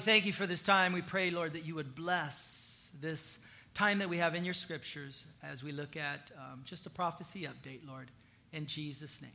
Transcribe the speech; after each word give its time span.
Thank 0.00 0.24
you 0.24 0.32
for 0.32 0.46
this 0.46 0.62
time. 0.62 0.94
We 0.94 1.02
pray, 1.02 1.30
Lord, 1.30 1.52
that 1.52 1.66
you 1.66 1.74
would 1.74 1.94
bless 1.94 2.90
this 3.02 3.38
time 3.74 3.98
that 3.98 4.08
we 4.08 4.16
have 4.16 4.34
in 4.34 4.46
your 4.46 4.54
scriptures 4.54 5.24
as 5.42 5.62
we 5.62 5.72
look 5.72 5.94
at 5.94 6.30
um, 6.38 6.62
just 6.64 6.86
a 6.86 6.90
prophecy 6.90 7.42
update, 7.46 7.86
Lord, 7.86 8.10
in 8.54 8.64
Jesus' 8.64 9.20
name. 9.20 9.30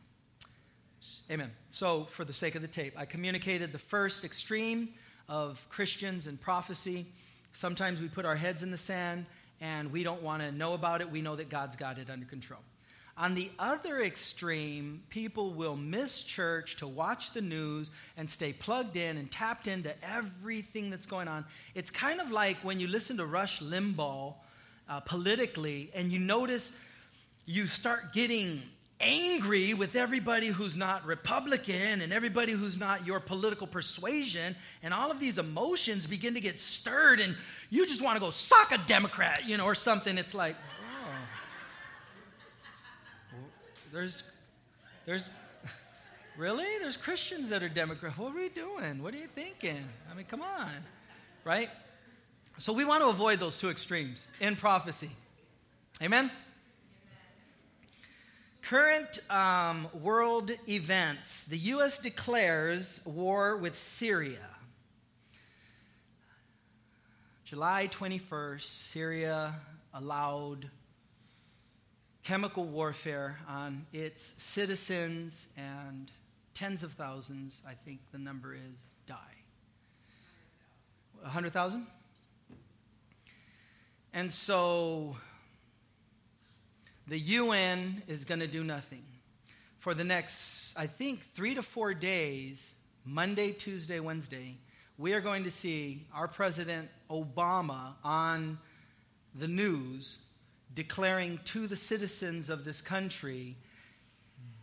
Amen. 1.29 1.51
So, 1.70 2.05
for 2.05 2.25
the 2.25 2.33
sake 2.33 2.55
of 2.55 2.63
the 2.63 2.67
tape, 2.67 2.96
I 2.97 3.05
communicated 3.05 3.73
the 3.73 3.78
first 3.78 4.23
extreme 4.25 4.89
of 5.29 5.63
Christians 5.70 6.25
and 6.25 6.41
prophecy. 6.41 7.05
Sometimes 7.54 8.02
we 8.02 8.07
put 8.07 8.25
our 8.25 8.36
heads 8.36 8.63
in 8.63 8.71
the 8.71 8.77
sand 8.77 9.27
and 9.61 9.91
we 9.91 10.02
don't 10.02 10.23
want 10.23 10.41
to 10.41 10.52
know 10.52 10.73
about 10.73 11.00
it. 11.00 11.11
We 11.11 11.21
know 11.21 11.36
that 11.36 11.50
God's 11.50 11.75
got 11.75 12.00
it 12.00 12.09
under 12.09 12.25
control. 12.25 12.61
On 13.18 13.34
the 13.34 13.50
other 13.57 14.02
extreme, 14.02 15.02
people 15.09 15.54
will 15.54 15.77
miss 15.77 16.21
church 16.21 16.75
to 16.77 16.88
watch 16.88 17.32
the 17.32 17.41
news 17.41 17.89
and 18.18 18.29
stay 18.29 18.52
plugged 18.52 18.97
in 18.97 19.18
and 19.18 19.32
tapped 19.32 19.68
into 19.68 19.93
everything 20.04 20.89
that's 20.89 21.05
going 21.05 21.29
on. 21.29 21.46
It's 21.75 21.89
kind 21.89 22.20
of 22.20 22.32
like 22.32 22.57
when 22.57 22.78
you 22.78 22.88
listen 22.88 23.15
to 23.18 23.25
Rush 23.25 23.61
Limbaugh 23.61 24.33
uh, 24.89 25.00
politically 25.00 25.91
and 25.96 26.11
you 26.11 26.19
notice 26.19 26.74
you 27.46 27.68
start 27.68 28.11
getting 28.11 28.61
angry 29.00 29.74
with 29.74 29.96
everybody 29.96 30.47
who's 30.47 30.75
not 30.75 31.05
Republican 31.05 32.02
and 32.02 32.11
everybody 32.11 32.52
who's 32.52 32.77
not 32.77 33.05
your 33.05 33.19
political 33.19 33.67
persuasion, 33.67 34.55
and 34.83 34.94
all 34.94 35.11
of 35.11 35.19
these 35.19 35.38
emotions 35.38 36.08
begin 36.08 36.33
to 36.33 36.41
get 36.41 36.59
stirred, 36.59 37.19
and 37.19 37.36
you 37.69 37.86
just 37.86 38.02
want 38.02 38.16
to 38.16 38.19
go 38.19 38.30
suck 38.30 38.72
a 38.72 38.77
Democrat, 38.80 39.41
you 39.45 39.58
know, 39.58 39.66
or 39.66 39.75
something. 39.75 40.17
It's 40.17 40.33
like, 40.33 40.55
There's, 43.92 44.23
there's, 45.06 45.30
really? 46.38 46.66
There's 46.81 46.98
Christians 46.98 47.50
that 47.50 47.64
are 47.64 47.70
Democrats. 47.70 48.17
What 48.17 48.34
are 48.34 48.36
we 48.36 48.50
doing? 48.50 49.02
What 49.02 49.14
are 49.14 49.17
you 49.17 49.28
thinking? 49.34 49.84
I 50.11 50.16
mean, 50.16 50.25
come 50.25 50.42
on, 50.42 50.72
right? 51.44 51.70
So 52.58 52.73
we 52.73 52.86
want 52.86 53.03
to 53.03 53.09
avoid 53.09 53.39
those 53.39 53.58
two 53.58 53.70
extremes 53.70 54.28
in 54.39 54.56
prophecy. 54.56 55.11
Amen? 56.02 56.31
Current 58.61 59.19
um, 59.30 59.88
world 59.94 60.52
events. 60.67 61.45
The 61.45 61.58
U.S. 61.58 61.99
declares 61.99 63.02
war 63.05 63.58
with 63.58 63.77
Syria. 63.77 64.39
July 67.45 67.88
21st, 67.92 68.61
Syria 68.61 69.53
allowed 69.94 70.70
chemical 72.25 72.65
warfare 72.65 73.37
on 73.47 73.85
its 73.93 74.33
citizens, 74.39 75.47
and 75.55 76.09
tens 76.55 76.83
of 76.83 76.91
thousands, 76.93 77.61
I 77.67 77.73
think 77.73 77.99
the 78.11 78.17
number 78.17 78.55
is, 78.55 78.83
die. 79.05 79.15
100,000? 81.21 81.85
And 84.11 84.31
so 84.31 85.15
the 87.07 87.19
UN 87.19 88.01
is 88.07 88.25
going 88.25 88.39
to 88.39 88.47
do 88.47 88.63
nothing. 88.63 89.03
For 89.77 89.93
the 89.93 90.03
next, 90.03 90.75
I 90.75 90.87
think, 90.87 91.21
three 91.35 91.53
to 91.53 91.61
four 91.61 91.93
days, 91.93 92.71
Monday, 93.05 93.51
Tuesday, 93.51 93.99
Wednesday, 93.99 94.57
we 94.97 95.13
are 95.13 95.21
going 95.21 95.43
to 95.43 95.51
see 95.51 96.07
our 96.11 96.27
President 96.27 96.89
Obama 97.07 97.93
on 98.03 98.57
the 99.35 99.47
news 99.47 100.17
declaring 100.75 101.39
to 101.45 101.67
the 101.67 101.75
citizens 101.75 102.49
of 102.49 102.65
this 102.65 102.81
country 102.81 103.55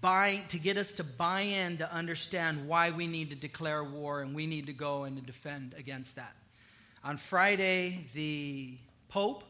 buy, 0.02 0.42
to 0.48 0.58
get 0.58 0.76
us 0.76 0.92
to 0.94 1.04
buy 1.04 1.40
in 1.40 1.78
to 1.78 1.90
understand 1.92 2.68
why 2.68 2.90
we 2.90 3.06
need 3.06 3.30
to 3.30 3.36
declare 3.36 3.82
war 3.82 4.20
and 4.20 4.34
we 4.34 4.46
need 4.46 4.66
to 4.66 4.72
go 4.72 5.04
and 5.04 5.16
to 5.16 5.22
defend 5.22 5.74
against 5.78 6.16
that. 6.16 6.34
On 7.04 7.16
Friday, 7.16 8.04
the 8.12 8.76
Pope 9.08 9.44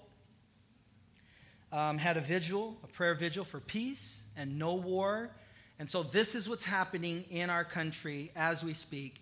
um, 1.73 1.99
had 1.99 2.17
a 2.17 2.21
vigil, 2.21 2.77
a 2.85 2.87
prayer 2.87 3.15
vigil 3.15 3.45
for 3.45 3.61
peace 3.61 4.23
and 4.37 4.59
no 4.59 4.75
war. 4.75 5.31
And 5.79 5.91
so, 5.91 6.03
this 6.03 6.35
is 6.35 6.49
what's 6.49 6.65
happening 6.65 7.25
in 7.31 7.51
our 7.51 7.65
country 7.65 8.31
as 8.37 8.63
we 8.63 8.75
speak. 8.75 9.21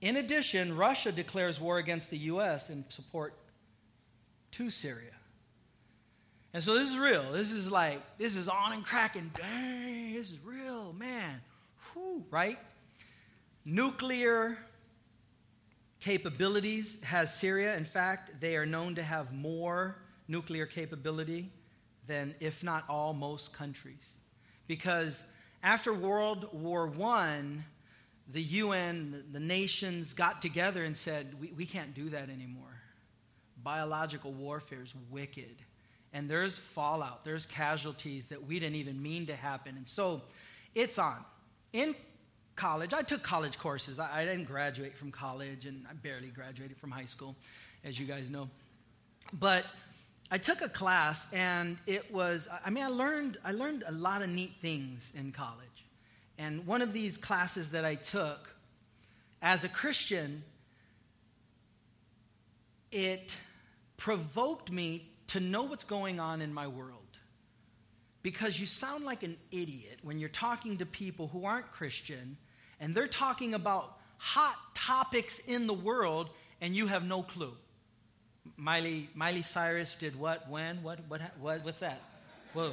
In 0.00 0.16
addition, 0.16 0.76
Russia 0.76 1.12
declares 1.12 1.60
war 1.60 1.78
against 1.78 2.10
the 2.10 2.18
U.S. 2.18 2.70
in 2.70 2.84
support 2.88 3.34
to 4.52 4.70
Syria. 4.70 5.10
And 6.52 6.62
so 6.62 6.74
this 6.74 6.88
is 6.90 6.98
real. 6.98 7.32
This 7.32 7.52
is 7.52 7.70
like, 7.70 8.00
this 8.18 8.34
is 8.34 8.48
on 8.48 8.72
and 8.72 8.84
cracking. 8.84 9.30
Dang, 9.36 10.14
this 10.14 10.30
is 10.30 10.38
real, 10.44 10.92
man. 10.92 11.40
Whew, 11.92 12.24
right? 12.30 12.58
Nuclear 13.64 14.58
capabilities 16.00 16.96
has 17.04 17.32
Syria. 17.32 17.76
In 17.76 17.84
fact, 17.84 18.40
they 18.40 18.56
are 18.56 18.66
known 18.66 18.96
to 18.96 19.02
have 19.02 19.32
more 19.32 19.96
nuclear 20.26 20.66
capability 20.66 21.50
than, 22.08 22.34
if 22.40 22.64
not 22.64 22.84
all, 22.88 23.12
most 23.12 23.52
countries. 23.52 24.16
Because 24.66 25.22
after 25.62 25.94
World 25.94 26.48
War 26.52 26.92
I, 27.00 27.42
the 28.32 28.42
UN, 28.42 29.24
the 29.32 29.40
nations 29.40 30.14
got 30.14 30.42
together 30.42 30.82
and 30.82 30.96
said, 30.96 31.34
we, 31.40 31.52
we 31.56 31.66
can't 31.66 31.94
do 31.94 32.08
that 32.10 32.28
anymore. 32.28 32.80
Biological 33.62 34.32
warfare 34.32 34.82
is 34.82 34.94
wicked 35.10 35.62
and 36.12 36.28
there's 36.28 36.58
fallout, 36.58 37.24
there's 37.24 37.46
casualties 37.46 38.26
that 38.26 38.46
we 38.46 38.58
didn't 38.58 38.76
even 38.76 39.00
mean 39.00 39.26
to 39.26 39.36
happen. 39.36 39.76
And 39.76 39.88
so 39.88 40.22
it's 40.74 40.98
on. 40.98 41.18
In 41.72 41.94
college, 42.56 42.92
I 42.92 43.02
took 43.02 43.22
college 43.22 43.58
courses. 43.58 44.00
I, 44.00 44.22
I 44.22 44.24
didn't 44.24 44.44
graduate 44.44 44.96
from 44.96 45.12
college, 45.12 45.66
and 45.66 45.86
I 45.88 45.94
barely 45.94 46.28
graduated 46.28 46.76
from 46.76 46.90
high 46.90 47.04
school, 47.04 47.36
as 47.84 47.98
you 47.98 48.06
guys 48.06 48.28
know. 48.28 48.48
But 49.32 49.64
I 50.30 50.38
took 50.38 50.62
a 50.62 50.68
class, 50.68 51.32
and 51.32 51.78
it 51.86 52.12
was, 52.12 52.48
I 52.64 52.70
mean, 52.70 52.84
I 52.84 52.88
learned, 52.88 53.38
I 53.44 53.52
learned 53.52 53.84
a 53.86 53.92
lot 53.92 54.22
of 54.22 54.28
neat 54.28 54.52
things 54.60 55.12
in 55.16 55.32
college. 55.32 55.66
And 56.38 56.66
one 56.66 56.82
of 56.82 56.92
these 56.92 57.16
classes 57.16 57.70
that 57.70 57.84
I 57.84 57.94
took, 57.94 58.54
as 59.42 59.64
a 59.64 59.68
Christian, 59.68 60.42
it 62.90 63.36
provoked 63.96 64.70
me 64.70 65.08
to 65.30 65.40
know 65.40 65.62
what's 65.62 65.84
going 65.84 66.18
on 66.18 66.42
in 66.42 66.52
my 66.52 66.66
world. 66.66 66.96
Because 68.22 68.58
you 68.58 68.66
sound 68.66 69.04
like 69.04 69.22
an 69.22 69.36
idiot 69.50 70.00
when 70.02 70.18
you're 70.18 70.28
talking 70.28 70.78
to 70.78 70.86
people 70.86 71.28
who 71.28 71.44
aren't 71.44 71.70
Christian 71.72 72.36
and 72.80 72.94
they're 72.94 73.06
talking 73.06 73.54
about 73.54 73.96
hot 74.18 74.56
topics 74.74 75.38
in 75.38 75.66
the 75.66 75.74
world 75.74 76.30
and 76.60 76.74
you 76.74 76.86
have 76.88 77.04
no 77.04 77.22
clue. 77.22 77.54
Miley, 78.56 79.08
Miley 79.14 79.42
Cyrus 79.42 79.94
did 79.94 80.18
what, 80.18 80.50
when, 80.50 80.82
what, 80.82 80.98
what, 81.08 81.20
what 81.38 81.64
what's 81.64 81.78
that? 81.78 82.00
Whoa. 82.52 82.72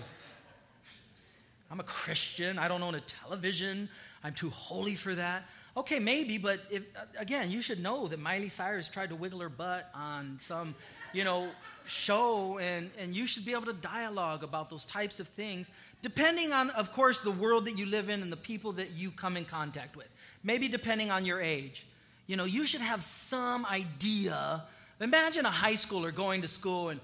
I'm 1.69 1.79
a 1.79 1.84
Christian. 1.84 2.57
I 2.57 2.67
don't 2.67 2.81
own 2.81 2.96
a 2.96 3.01
television. 3.01 3.88
I'm 4.23 4.34
too 4.34 4.50
holy 4.50 4.96
for 4.96 5.13
that. 5.13 5.46
Okay, 5.78 6.00
maybe, 6.00 6.40
but 6.40 6.59
if, 6.72 6.81
again, 7.19 7.51
you 7.51 7.62
should 7.62 7.79
know 7.79 8.07
that 8.07 8.19
Miley 8.19 8.50
Cyrus 8.50 8.88
tried 8.88 9.09
to 9.09 9.16
wiggle 9.16 9.41
her 9.41 9.50
butt 9.50 9.91
on 9.94 10.40
some 10.41 10.73
you 11.13 11.23
know, 11.23 11.50
show, 11.85 12.59
and, 12.59 12.90
and 12.97 13.16
you 13.16 13.25
should 13.28 13.45
be 13.45 13.51
able 13.53 13.66
to 13.66 13.73
dialogue 13.73 14.44
about 14.44 14.69
those 14.69 14.85
types 14.85 15.19
of 15.19 15.28
things, 15.29 15.72
depending 16.01 16.51
on, 16.51 16.69
of 16.72 16.91
course, 16.91 17.22
the 17.22 17.31
world 17.31 17.66
that 17.66 17.78
you 17.78 17.85
live 17.85 18.09
in 18.09 18.22
and 18.22 18.31
the 18.31 18.38
people 18.38 18.73
that 18.73 18.91
you 18.91 19.12
come 19.12 19.38
in 19.38 19.46
contact 19.46 19.96
with. 19.96 20.09
Maybe 20.44 20.67
depending 20.67 21.12
on 21.12 21.25
your 21.25 21.41
age. 21.41 21.85
You 22.28 22.35
know, 22.35 22.46
you 22.46 22.66
should 22.66 22.81
have 22.81 23.03
some 23.03 23.66
idea. 23.66 24.63
Imagine 25.00 25.46
a 25.46 25.51
high 25.51 25.73
schooler 25.73 26.13
going 26.13 26.41
to 26.41 26.47
school 26.47 26.90
and, 26.90 27.00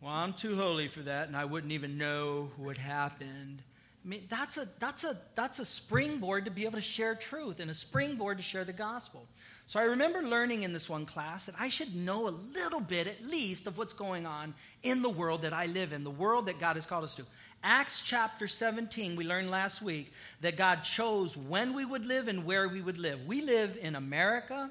well, 0.00 0.12
I'm 0.12 0.34
too 0.34 0.56
holy 0.56 0.88
for 0.88 1.00
that, 1.00 1.28
and 1.28 1.36
I 1.36 1.44
wouldn't 1.44 1.72
even 1.72 1.96
know 1.96 2.50
what 2.56 2.76
happened. 2.76 3.62
I 4.06 4.08
mean, 4.08 4.22
that's 4.28 4.56
a, 4.56 4.68
that's, 4.78 5.02
a, 5.02 5.16
that's 5.34 5.58
a 5.58 5.64
springboard 5.64 6.44
to 6.44 6.52
be 6.52 6.64
able 6.64 6.76
to 6.76 6.80
share 6.80 7.16
truth 7.16 7.58
and 7.58 7.68
a 7.68 7.74
springboard 7.74 8.36
to 8.36 8.42
share 8.42 8.64
the 8.64 8.72
gospel. 8.72 9.26
So 9.66 9.80
I 9.80 9.82
remember 9.82 10.22
learning 10.22 10.62
in 10.62 10.72
this 10.72 10.88
one 10.88 11.06
class 11.06 11.46
that 11.46 11.56
I 11.58 11.68
should 11.70 11.96
know 11.96 12.28
a 12.28 12.30
little 12.30 12.78
bit, 12.78 13.08
at 13.08 13.24
least, 13.24 13.66
of 13.66 13.76
what's 13.76 13.92
going 13.92 14.24
on 14.24 14.54
in 14.84 15.02
the 15.02 15.10
world 15.10 15.42
that 15.42 15.52
I 15.52 15.66
live 15.66 15.92
in, 15.92 16.04
the 16.04 16.10
world 16.10 16.46
that 16.46 16.60
God 16.60 16.76
has 16.76 16.86
called 16.86 17.02
us 17.02 17.16
to. 17.16 17.24
Acts 17.64 18.00
chapter 18.00 18.46
17, 18.46 19.16
we 19.16 19.24
learned 19.24 19.50
last 19.50 19.82
week 19.82 20.12
that 20.40 20.56
God 20.56 20.84
chose 20.84 21.36
when 21.36 21.74
we 21.74 21.84
would 21.84 22.04
live 22.04 22.28
and 22.28 22.44
where 22.44 22.68
we 22.68 22.80
would 22.80 22.98
live. 22.98 23.26
We 23.26 23.40
live 23.42 23.76
in 23.82 23.96
America 23.96 24.70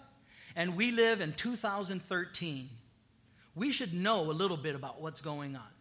and 0.55 0.77
we 0.77 0.91
live 0.91 1.19
in 1.19 1.33
2013. 1.33 2.69
We 3.53 3.73
should 3.73 3.93
know 3.93 4.31
a 4.31 4.31
little 4.31 4.55
bit 4.55 4.75
about 4.75 5.01
what's 5.01 5.19
going 5.19 5.57
on. 5.57 5.75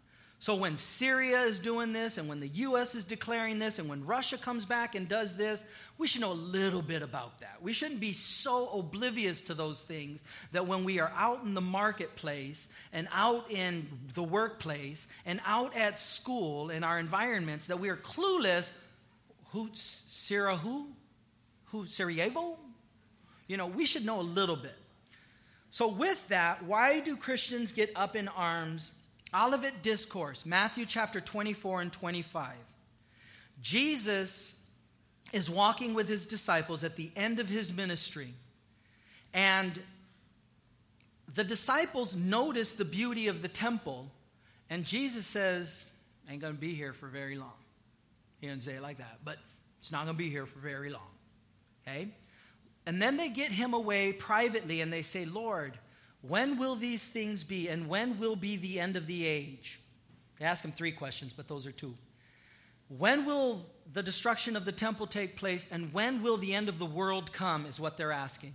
So 0.45 0.55
when 0.55 0.77
Syria 0.77 1.41
is 1.45 1.59
doing 1.59 1.95
this, 1.95 2.19
and 2.19 2.29
when 2.29 2.39
the 2.39 2.49
U.S. 2.49 2.95
is 2.95 3.05
declaring 3.05 3.59
this, 3.59 3.79
and 3.79 3.89
when 3.89 4.05
Russia 4.05 4.37
comes 4.37 4.67
back 4.67 4.95
and 4.95 5.09
does 5.09 5.39
this, 5.39 5.65
we 5.97 6.07
should 6.07 6.21
know 6.21 6.33
a 6.33 6.35
little 6.35 6.83
bit 6.83 7.01
about 7.01 7.41
that. 7.41 7.63
We 7.63 7.73
shouldn't 7.73 7.99
be 7.99 8.13
so 8.13 8.69
oblivious 8.79 9.41
to 9.41 9.55
those 9.55 9.81
things 9.81 10.23
that 10.53 10.67
when 10.67 10.85
we 10.85 11.01
are 11.01 11.11
out 11.17 11.45
in 11.45 11.55
the 11.55 11.63
marketplace 11.63 12.69
and 12.93 13.09
out 13.11 13.51
in 13.51 13.89
the 14.13 14.23
workplace 14.23 15.07
and 15.25 15.41
out 15.47 15.75
at 15.75 15.99
school 15.99 16.69
in 16.69 16.85
our 16.85 16.99
environments 16.99 17.69
that 17.69 17.81
we 17.81 17.89
are 17.89 17.97
clueless. 17.97 18.71
Who, 19.53 19.71
Syria, 19.73 20.57
who? 20.57 20.89
Who, 21.69 21.87
Sarajevo? 21.87 22.59
You 23.47 23.57
know, 23.57 23.69
we 23.69 23.87
should 23.87 24.05
know 24.05 24.21
a 24.21 24.29
little 24.37 24.57
bit. 24.57 24.77
So, 25.71 25.89
with 25.89 26.29
that, 26.29 26.65
why 26.65 27.01
do 27.01 27.17
Christians 27.17 27.73
get 27.73 27.93
up 27.97 28.15
in 28.15 28.29
arms? 28.29 28.93
Olivet 29.35 29.83
Discourse, 29.83 30.47
Matthew 30.47 30.87
chapter 30.87 31.21
24 31.21 31.81
and 31.81 31.93
25. 31.93 32.53
Jesus 33.61 34.55
is 35.33 35.51
walking 35.51 35.95
with 35.95 36.07
his 36.07 36.27
disciples 36.27 36.85
at 36.85 36.95
the 36.95 37.11
end 37.17 37.41
of 37.41 37.49
his 37.49 37.73
ministry. 37.73 38.33
And 39.33 39.81
the 41.35 41.43
disciples 41.43 42.15
notice 42.15 42.75
the 42.75 42.85
beauty 42.85 43.27
of 43.27 43.43
the 43.43 43.49
temple. 43.49 44.09
And 44.71 44.85
Jesus 44.85 45.27
says, 45.27 45.91
Ain't 46.31 46.43
to 46.43 46.53
be 46.53 46.75
here 46.75 46.93
for 46.93 47.09
very 47.09 47.37
long. 47.37 47.53
He 48.41 48.47
didn't 48.47 48.63
say 48.63 48.75
it 48.75 48.83
like 48.83 48.99
that, 48.99 49.19
but 49.25 49.39
it's 49.79 49.91
not 49.91 50.07
to 50.07 50.13
be 50.13 50.31
here 50.31 50.47
for 50.47 50.59
very 50.61 50.91
long. 50.91 51.03
Okay? 51.87 52.09
And 52.87 53.03
then 53.03 53.17
they 53.17 53.29
get 53.29 53.51
him 53.51 53.75
away 53.75 54.13
privately 54.13 54.81
and 54.81 54.93
they 54.93 55.03
say, 55.03 55.25
Lord, 55.25 55.79
when 56.29 56.59
will 56.59 56.77
these 56.77 57.07
things 57.07 57.45
be 57.45 57.69
and 57.69 57.89
when 57.89 58.19
will 58.19 58.37
be 58.37 58.57
the 58.57 58.81
end 58.81 58.97
of 58.97 59.07
the 59.07 59.27
age? 59.27 59.81
They 60.39 60.47
ask 60.47 60.65
him 60.65 60.73
three 60.73 60.93
questions, 60.93 61.33
but 61.33 61.49
those 61.49 61.67
are 61.67 61.73
two. 61.73 61.95
When 62.89 63.25
will 63.25 63.65
the 63.93 64.03
destruction 64.03 64.57
of 64.57 64.65
the 64.65 64.73
temple 64.73 65.07
take 65.07 65.37
place 65.37 65.67
and 65.71 65.93
when 65.93 66.23
will 66.23 66.37
the 66.37 66.55
end 66.55 66.69
of 66.69 66.79
the 66.79 66.87
world 66.87 67.33
come, 67.33 67.67
is 67.67 67.79
what 67.79 67.97
they're 67.97 68.13
asking. 68.13 68.55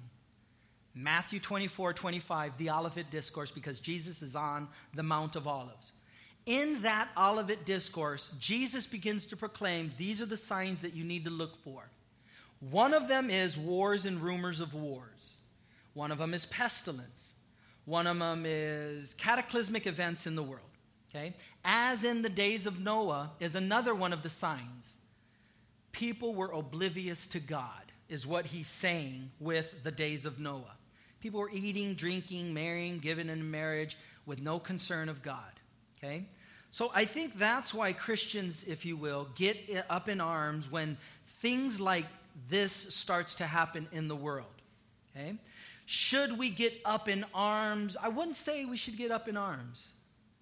Matthew 0.95 1.39
24, 1.39 1.94
25, 1.94 2.57
the 2.57 2.71
Olivet 2.71 3.10
Discourse, 3.12 3.51
because 3.51 3.80
Jesus 3.80 4.21
is 4.21 4.36
on 4.36 4.68
the 4.95 5.04
Mount 5.04 5.36
of 5.36 5.48
Olives. 5.48 5.94
In 6.45 6.81
that 6.81 7.10
Olivet 7.16 7.66
Discourse, 7.66 8.31
Jesus 8.39 8.88
begins 8.88 9.25
to 9.27 9.38
proclaim 9.38 9.94
these 9.98 10.21
are 10.21 10.25
the 10.25 10.38
signs 10.38 10.80
that 10.80 10.95
you 10.95 11.04
need 11.04 11.25
to 11.25 11.31
look 11.31 11.56
for. 11.63 11.89
One 12.60 12.94
of 12.94 13.07
them 13.07 13.30
is 13.30 13.57
wars 13.57 14.06
and 14.06 14.19
rumors 14.19 14.60
of 14.60 14.74
wars. 14.74 15.36
One 15.94 16.12
of 16.12 16.18
them 16.18 16.33
is 16.33 16.45
pestilence. 16.48 17.36
One 17.86 18.08
of 18.08 18.20
them 18.20 18.44
is 18.46 19.14
cataclysmic 19.16 19.88
events 19.88 20.28
in 20.28 20.36
the 20.36 20.44
world. 20.44 20.64
Okay? 21.10 21.34
As 21.66 22.04
in 22.04 22.22
the 22.22 22.30
days 22.30 22.66
of 22.66 22.80
Noah 22.80 23.31
is 23.40 23.56
another 23.56 23.96
one 23.96 24.14
of 24.14 24.24
the 24.24 24.30
signs. 24.30 24.96
People 25.92 26.36
were 26.36 26.52
oblivious 26.52 27.26
to 27.28 27.40
God, 27.40 27.92
is 28.08 28.28
what 28.28 28.46
he's 28.46 28.68
saying 28.68 29.31
with 29.40 29.84
the 29.84 29.92
days 29.92 30.26
of 30.26 30.40
Noah. 30.40 30.76
People 31.20 31.40
were 31.40 31.52
eating, 31.52 31.96
drinking, 31.96 32.54
marrying, 32.54 33.00
giving 33.00 33.30
in 33.30 33.50
marriage 33.50 33.98
with 34.26 34.42
no 34.42 34.60
concern 34.60 35.10
of 35.10 35.22
God. 35.22 35.42
Okay? 35.98 36.26
So 36.72 36.92
I 36.94 37.06
think 37.06 37.38
that's 37.38 37.74
why 37.74 37.94
Christians, 37.94 38.64
if 38.68 38.86
you 38.86 38.96
will, 38.96 39.28
get 39.36 39.58
up 39.90 40.08
in 40.08 40.22
arms 40.22 40.72
when 40.72 40.98
things 41.40 41.81
like 41.81 42.06
this 42.50 42.72
starts 42.72 43.36
to 43.36 43.48
happen 43.48 43.88
in 43.92 44.08
the 44.08 44.16
world. 44.16 44.46
Okay? 45.16 45.36
Should 45.92 46.38
we 46.38 46.52
get 46.52 46.80
up 46.86 47.10
in 47.10 47.26
arms? 47.34 47.98
I 48.00 48.10
wouldn't 48.10 48.36
say 48.36 48.64
we 48.64 48.78
should 48.78 48.96
get 48.96 49.10
up 49.10 49.28
in 49.28 49.36
arms, 49.36 49.88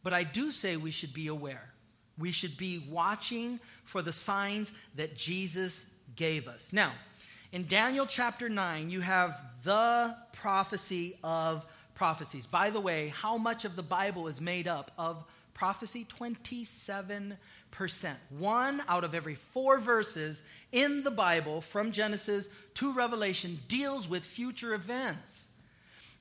but 0.03 0.11
I 0.11 0.23
do 0.23 0.51
say 0.51 0.75
we 0.75 0.91
should 0.91 1.13
be 1.13 1.27
aware. 1.27 1.69
We 2.17 2.33
should 2.33 2.57
be 2.57 2.83
watching 2.89 3.61
for 3.85 4.01
the 4.01 4.11
signs 4.11 4.73
that 4.97 5.15
Jesus 5.15 5.85
gave 6.17 6.49
us. 6.49 6.73
Now, 6.73 6.91
in 7.53 7.65
Daniel 7.65 8.05
chapter 8.05 8.49
9, 8.49 8.89
you 8.89 8.99
have 8.99 9.41
the 9.63 10.17
prophecy 10.33 11.17
of 11.23 11.65
prophecies. 11.95 12.45
By 12.45 12.69
the 12.69 12.81
way, 12.81 13.13
how 13.15 13.37
much 13.37 13.63
of 13.63 13.77
the 13.77 13.83
Bible 13.83 14.27
is 14.27 14.41
made 14.41 14.67
up 14.67 14.91
of 14.97 15.23
prophecy? 15.53 16.05
27%. 16.19 17.37
One 18.29 18.81
out 18.87 19.03
of 19.03 19.13
every 19.13 19.35
four 19.35 19.79
verses 19.79 20.41
in 20.71 21.03
the 21.03 21.11
Bible, 21.11 21.61
from 21.61 21.91
Genesis 21.91 22.49
to 22.75 22.93
Revelation, 22.93 23.59
deals 23.67 24.09
with 24.09 24.23
future 24.23 24.73
events. 24.73 25.49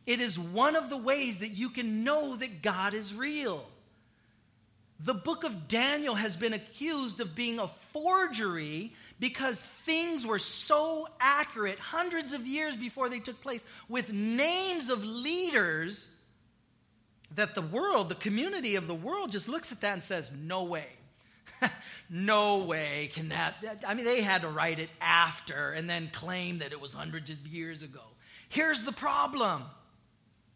It 0.06 0.20
is 0.20 0.38
one 0.38 0.76
of 0.76 0.88
the 0.88 0.96
ways 0.96 1.38
that 1.38 1.48
you 1.48 1.68
can 1.70 2.04
know 2.04 2.36
that 2.36 2.62
God 2.62 2.94
is 2.94 3.12
real. 3.12 3.64
The 5.00 5.14
book 5.14 5.44
of 5.44 5.68
Daniel 5.68 6.14
has 6.14 6.36
been 6.36 6.52
accused 6.52 7.20
of 7.20 7.34
being 7.34 7.58
a 7.58 7.68
forgery 7.92 8.92
because 9.18 9.60
things 9.60 10.26
were 10.26 10.38
so 10.38 11.08
accurate 11.20 11.78
hundreds 11.78 12.32
of 12.32 12.46
years 12.46 12.76
before 12.76 13.08
they 13.08 13.18
took 13.18 13.40
place 13.42 13.64
with 13.88 14.12
names 14.12 14.90
of 14.90 15.04
leaders 15.04 16.08
that 17.34 17.54
the 17.54 17.62
world, 17.62 18.08
the 18.08 18.14
community 18.14 18.76
of 18.76 18.86
the 18.86 18.94
world, 18.94 19.32
just 19.32 19.48
looks 19.48 19.72
at 19.72 19.80
that 19.80 19.92
and 19.94 20.04
says, 20.04 20.30
No 20.38 20.64
way. 20.64 20.88
no 22.10 22.58
way 22.58 23.10
can 23.12 23.30
that. 23.30 23.84
I 23.86 23.94
mean, 23.94 24.04
they 24.04 24.22
had 24.22 24.42
to 24.42 24.48
write 24.48 24.78
it 24.78 24.90
after 25.00 25.72
and 25.72 25.88
then 25.88 26.10
claim 26.12 26.58
that 26.58 26.72
it 26.72 26.80
was 26.80 26.94
hundreds 26.94 27.30
of 27.30 27.46
years 27.46 27.82
ago. 27.82 28.02
Here's 28.48 28.82
the 28.82 28.92
problem 28.92 29.64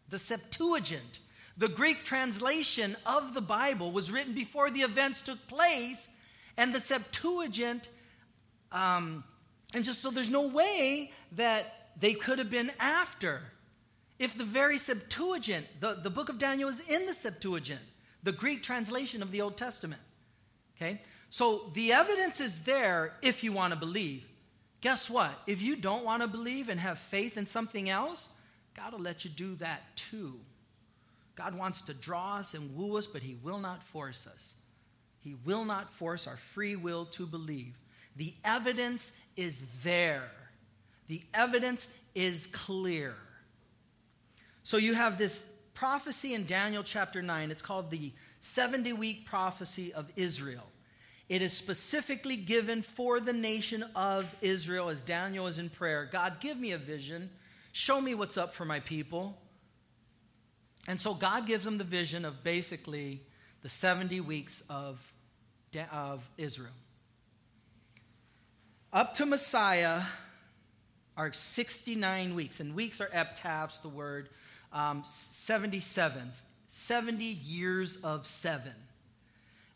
the 0.09 0.19
Septuagint, 0.19 1.19
the 1.57 1.69
Greek 1.69 2.03
translation 2.03 2.97
of 3.05 3.33
the 3.33 3.41
Bible, 3.41 3.91
was 3.91 4.11
written 4.11 4.33
before 4.33 4.69
the 4.69 4.81
events 4.81 5.21
took 5.21 5.47
place, 5.47 6.09
and 6.57 6.73
the 6.73 6.79
Septuagint 6.79 7.87
um, 8.71 9.23
and 9.73 9.85
just 9.85 10.01
so 10.01 10.11
there's 10.11 10.29
no 10.29 10.47
way 10.47 11.11
that 11.33 11.89
they 11.99 12.13
could 12.13 12.39
have 12.39 12.49
been 12.49 12.71
after. 12.79 13.41
If 14.19 14.37
the 14.37 14.45
very 14.45 14.77
Septuagint, 14.77 15.65
the, 15.79 15.93
the 15.93 16.09
book 16.09 16.29
of 16.29 16.37
Daniel 16.37 16.69
is 16.69 16.79
in 16.87 17.05
the 17.05 17.13
Septuagint, 17.13 17.81
the 18.23 18.31
Greek 18.31 18.63
translation 18.63 19.21
of 19.21 19.31
the 19.31 19.41
Old 19.41 19.57
Testament. 19.57 20.01
Okay? 20.81 20.99
So 21.29 21.69
the 21.73 21.93
evidence 21.93 22.41
is 22.41 22.59
there 22.59 23.13
if 23.21 23.43
you 23.43 23.51
want 23.51 23.73
to 23.73 23.79
believe. 23.79 24.27
Guess 24.81 25.09
what? 25.09 25.31
If 25.45 25.61
you 25.61 25.75
don't 25.75 26.03
want 26.03 26.23
to 26.23 26.27
believe 26.27 26.67
and 26.69 26.79
have 26.79 26.97
faith 26.97 27.37
in 27.37 27.45
something 27.45 27.89
else, 27.89 28.29
God 28.75 28.93
will 28.93 28.99
let 28.99 29.23
you 29.23 29.29
do 29.29 29.55
that 29.55 29.95
too. 29.95 30.39
God 31.35 31.57
wants 31.57 31.83
to 31.83 31.93
draw 31.93 32.37
us 32.37 32.53
and 32.53 32.75
woo 32.75 32.97
us, 32.97 33.07
but 33.07 33.21
He 33.21 33.37
will 33.43 33.59
not 33.59 33.83
force 33.83 34.27
us. 34.27 34.55
He 35.19 35.35
will 35.45 35.65
not 35.65 35.91
force 35.93 36.25
our 36.27 36.37
free 36.37 36.75
will 36.75 37.05
to 37.05 37.25
believe. 37.25 37.77
The 38.15 38.33
evidence 38.43 39.11
is 39.37 39.61
there, 39.83 40.31
the 41.07 41.21
evidence 41.33 41.87
is 42.15 42.47
clear. 42.47 43.15
So 44.63 44.77
you 44.77 44.93
have 44.93 45.17
this 45.17 45.45
prophecy 45.73 46.33
in 46.33 46.45
Daniel 46.45 46.83
chapter 46.83 47.21
9. 47.21 47.49
It's 47.49 47.61
called 47.61 47.89
the 47.89 48.11
70 48.41 48.93
week 48.93 49.25
prophecy 49.25 49.93
of 49.93 50.11
Israel. 50.15 50.67
It 51.29 51.41
is 51.41 51.53
specifically 51.53 52.35
given 52.35 52.81
for 52.81 53.21
the 53.21 53.31
nation 53.31 53.85
of 53.95 54.35
Israel 54.41 54.89
as 54.89 55.01
Daniel 55.01 55.47
is 55.47 55.59
in 55.59 55.69
prayer. 55.69 56.09
God, 56.11 56.41
give 56.41 56.59
me 56.59 56.73
a 56.73 56.77
vision. 56.77 57.29
Show 57.71 58.01
me 58.01 58.15
what's 58.15 58.37
up 58.37 58.53
for 58.53 58.65
my 58.65 58.81
people. 58.81 59.37
And 60.87 60.99
so 60.99 61.13
God 61.13 61.45
gives 61.45 61.63
them 61.63 61.77
the 61.77 61.85
vision 61.85 62.25
of 62.25 62.43
basically 62.43 63.21
the 63.61 63.69
70 63.69 64.19
weeks 64.21 64.61
of, 64.69 64.99
of 65.91 66.29
Israel. 66.37 66.73
Up 68.91 69.13
to 69.13 69.25
Messiah 69.25 70.01
are 71.15 71.31
69 71.31 72.35
weeks, 72.35 72.59
and 72.59 72.75
weeks 72.75 72.99
are 72.99 73.09
eptaphs, 73.13 73.79
the 73.79 73.87
word, 73.87 74.29
um, 74.73 75.03
77, 75.05 76.31
70 76.73 77.25
years 77.25 77.97
of 77.97 78.25
seven. 78.25 78.71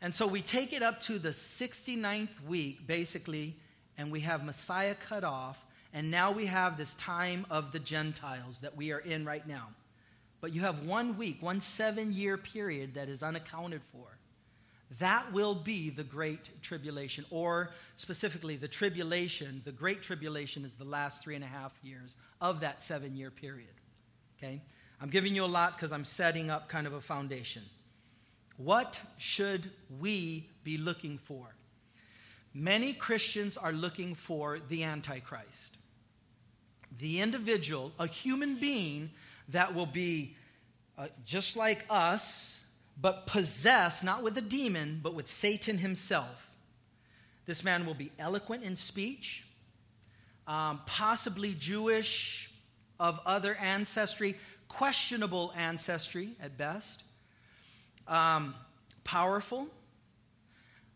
And 0.02 0.16
so 0.16 0.25
we 0.25 0.42
take 0.42 0.72
it 0.72 0.82
up 0.82 1.02
to 1.02 1.20
the 1.20 1.30
69th 1.30 2.42
week, 2.48 2.88
basically, 2.88 3.58
and 3.98 4.14
we 4.14 4.22
have 4.22 4.46
Messiah 4.46 4.96
cut 4.96 5.25
off, 5.25 5.66
and 5.94 6.10
now 6.10 6.32
we 6.32 6.46
have 6.46 6.78
this 6.78 6.94
time 6.94 7.46
of 7.50 7.74
the 7.74 7.80
Gentiles 7.80 8.60
that 8.60 8.78
we 8.78 8.94
are 8.94 9.00
in 9.00 9.25
right 9.25 9.46
now. 9.46 9.68
But 10.40 10.54
you 10.54 10.62
have 10.62 10.86
one 10.86 11.18
week, 11.18 11.44
one 11.44 11.60
seven 11.60 12.14
year 12.14 12.38
period 12.38 12.94
that 12.94 13.10
is 13.10 13.24
unaccounted 13.24 13.82
for. 13.92 14.18
That 15.00 15.34
will 15.34 15.56
be 15.56 15.90
the 15.90 16.04
Great 16.04 16.62
Tribulation, 16.62 17.25
or 17.30 17.72
specifically 17.98 18.56
the 18.56 18.70
tribulation. 18.70 19.62
The 19.66 19.74
Great 19.74 20.02
Tribulation 20.02 20.64
is 20.64 20.75
the 20.75 20.86
last 20.86 21.22
three 21.22 21.36
and 21.36 21.44
a 21.44 21.48
half 21.48 21.74
years 21.84 22.16
of 22.40 22.62
that 22.62 22.82
seven 22.82 23.18
year 23.18 23.32
period. 23.32 23.68
Okay? 24.38 24.62
I'm 25.02 25.10
giving 25.10 25.36
you 25.36 25.44
a 25.44 25.48
lot 25.48 25.75
because 25.75 25.92
I'm 25.92 26.06
setting 26.06 26.50
up 26.50 26.70
kind 26.70 26.88
of 26.88 26.94
a 26.94 27.02
foundation. 27.02 27.64
What 28.58 29.00
should 29.18 29.70
we 30.00 30.48
be 30.64 30.78
looking 30.78 31.18
for? 31.18 31.56
Many 32.54 32.94
Christians 32.94 33.58
are 33.58 33.74
looking 33.74 34.16
for 34.16 34.60
the 34.60 34.86
Antichrist, 34.86 35.78
the 36.98 37.20
individual, 37.20 37.92
a 38.00 38.08
human 38.08 38.56
being 38.56 39.12
that 39.50 39.75
will 39.75 39.86
be 39.86 40.38
uh, 40.98 41.08
just 41.25 41.58
like 41.58 41.86
us 41.90 42.64
but 43.00 43.28
possessed 43.28 44.06
not 44.06 44.24
with 44.24 44.38
a 44.38 44.42
demon, 44.42 45.02
but 45.04 45.14
with 45.14 45.28
Satan 45.28 45.78
himself. 45.78 46.54
This 47.46 47.64
man 47.64 47.86
will 47.86 47.94
be 47.94 48.12
eloquent 48.18 48.64
in 48.64 48.78
speech, 48.78 49.46
um, 50.48 50.80
possibly 50.86 51.54
Jewish, 51.54 52.50
of 53.00 53.20
other 53.25 53.56
ancestry, 53.56 54.36
questionable 54.75 55.53
ancestry 55.55 56.32
at 56.41 56.58
best, 56.58 57.01
um, 58.10 58.53
powerful. 59.05 59.67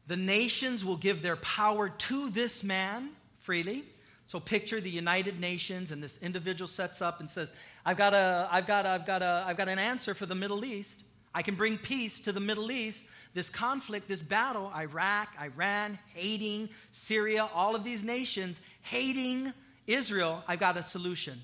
The 0.07 0.17
nations 0.17 0.83
will 0.83 0.97
give 0.97 1.21
their 1.21 1.37
power 1.37 1.87
to 1.87 2.29
this 2.29 2.61
man 2.61 3.09
freely. 3.37 3.85
So 4.25 4.39
picture 4.39 4.81
the 4.81 4.89
United 4.89 5.39
Nations, 5.39 5.91
and 5.91 6.03
this 6.03 6.19
individual 6.21 6.67
sets 6.67 7.01
up 7.01 7.21
and 7.21 7.29
says, 7.29 7.53
I've 7.85 7.95
got, 7.95 8.13
a, 8.13 8.49
I've, 8.51 8.67
got 8.67 8.85
a, 8.85 8.89
I've, 8.89 9.05
got 9.05 9.21
a, 9.21 9.45
I've 9.47 9.57
got 9.57 9.69
an 9.69 9.79
answer 9.79 10.13
for 10.13 10.25
the 10.25 10.35
Middle 10.35 10.65
East. 10.65 11.03
I 11.33 11.41
can 11.41 11.55
bring 11.55 11.77
peace 11.77 12.19
to 12.21 12.33
the 12.33 12.41
Middle 12.41 12.71
East. 12.71 13.05
This 13.33 13.49
conflict, 13.49 14.09
this 14.09 14.21
battle, 14.21 14.71
Iraq, 14.75 15.29
Iran, 15.41 15.97
hating 16.13 16.69
Syria, 16.91 17.47
all 17.53 17.75
of 17.75 17.85
these 17.85 18.03
nations 18.03 18.59
hating 18.81 19.53
Israel, 19.87 20.43
I've 20.47 20.59
got 20.59 20.75
a 20.75 20.83
solution. 20.83 21.39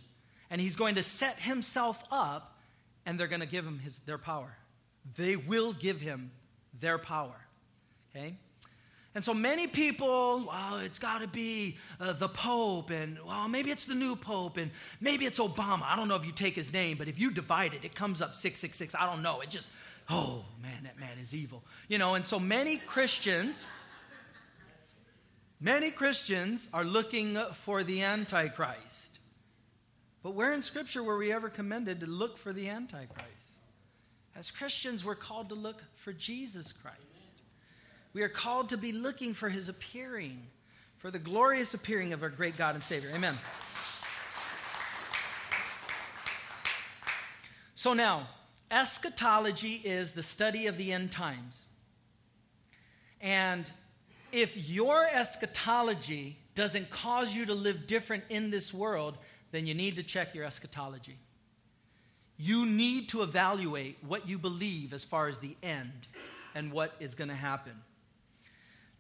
And 0.49 0.61
he's 0.61 0.75
going 0.75 0.95
to 0.95 1.03
set 1.03 1.39
himself 1.39 2.03
up, 2.11 2.59
and 3.05 3.19
they're 3.19 3.27
going 3.27 3.41
to 3.41 3.47
give 3.47 3.65
him 3.65 3.79
his, 3.79 3.97
their 4.05 4.17
power. 4.17 4.55
They 5.15 5.35
will 5.35 5.73
give 5.73 6.01
him 6.01 6.31
their 6.79 6.97
power. 6.97 7.35
Okay? 8.15 8.35
And 9.15 9.23
so 9.23 9.33
many 9.33 9.65
people, 9.65 10.45
well, 10.45 10.79
it's 10.79 10.99
got 10.99 11.21
to 11.21 11.27
be 11.27 11.77
uh, 12.01 12.11
the 12.11 12.27
Pope, 12.27 12.89
and 12.89 13.17
well, 13.25 13.47
maybe 13.47 13.71
it's 13.71 13.85
the 13.85 13.95
new 13.95 14.17
Pope, 14.17 14.57
and 14.57 14.71
maybe 14.99 15.25
it's 15.25 15.39
Obama. 15.39 15.83
I 15.83 15.95
don't 15.95 16.09
know 16.09 16.17
if 16.17 16.25
you 16.25 16.33
take 16.33 16.53
his 16.53 16.73
name, 16.73 16.97
but 16.97 17.07
if 17.07 17.17
you 17.17 17.31
divide 17.31 17.73
it, 17.73 17.85
it 17.85 17.95
comes 17.95 18.21
up 18.21 18.35
666. 18.35 18.93
I 18.93 19.09
don't 19.09 19.23
know. 19.23 19.39
It 19.39 19.49
just, 19.49 19.69
oh 20.09 20.43
man, 20.61 20.83
that 20.83 20.99
man 20.99 21.17
is 21.21 21.33
evil. 21.33 21.63
You 21.87 21.97
know, 21.97 22.15
and 22.15 22.25
so 22.25 22.39
many 22.39 22.75
Christians, 22.75 23.65
many 25.61 25.91
Christians 25.91 26.67
are 26.73 26.83
looking 26.83 27.37
for 27.53 27.85
the 27.85 28.03
Antichrist. 28.03 29.14
But 30.25 30.33
where 30.33 30.53
in 30.53 30.63
Scripture 30.63 31.03
were 31.03 31.19
we 31.19 31.31
ever 31.31 31.49
commended 31.49 31.99
to 31.99 32.07
look 32.07 32.39
for 32.39 32.51
the 32.51 32.67
Antichrist? 32.67 33.59
As 34.35 34.49
Christians, 34.49 35.05
we're 35.05 35.13
called 35.13 35.49
to 35.49 35.55
look 35.55 35.83
for 35.93 36.13
Jesus 36.13 36.73
Christ. 36.73 37.43
We 38.11 38.23
are 38.23 38.27
called 38.27 38.69
to 38.69 38.77
be 38.77 38.91
looking 38.91 39.35
for 39.35 39.49
his 39.49 39.69
appearing, 39.69 40.41
for 40.97 41.11
the 41.11 41.19
glorious 41.19 41.75
appearing 41.75 42.11
of 42.11 42.23
our 42.23 42.29
great 42.29 42.57
God 42.57 42.73
and 42.73 42.83
Savior. 42.83 43.11
Amen. 43.13 43.37
So 47.75 47.93
now, 47.93 48.27
eschatology 48.71 49.75
is 49.75 50.13
the 50.13 50.23
study 50.23 50.65
of 50.65 50.79
the 50.79 50.91
end 50.91 51.11
times. 51.11 51.67
And 53.21 53.69
if 54.31 54.67
your 54.67 55.05
eschatology 55.05 56.39
doesn't 56.55 56.89
cause 56.89 57.35
you 57.35 57.45
to 57.45 57.53
live 57.53 57.85
different 57.85 58.23
in 58.29 58.49
this 58.49 58.73
world, 58.73 59.19
then 59.55 59.65
you 59.65 59.73
need 59.73 59.95
to 59.95 60.03
check 60.03 60.35
your 60.35 60.43
eschatology. 60.43 61.17
You 62.37 62.65
need 62.65 63.07
to 63.09 63.21
evaluate 63.21 63.97
what 64.05 64.27
you 64.27 64.37
believe 64.37 64.91
as 64.91 65.05
far 65.05 65.29
as 65.29 65.39
the 65.39 65.55
end 65.63 66.07
and 66.53 66.73
what 66.73 66.93
is 66.99 67.15
going 67.15 67.29
to 67.29 67.35
happen. 67.35 67.71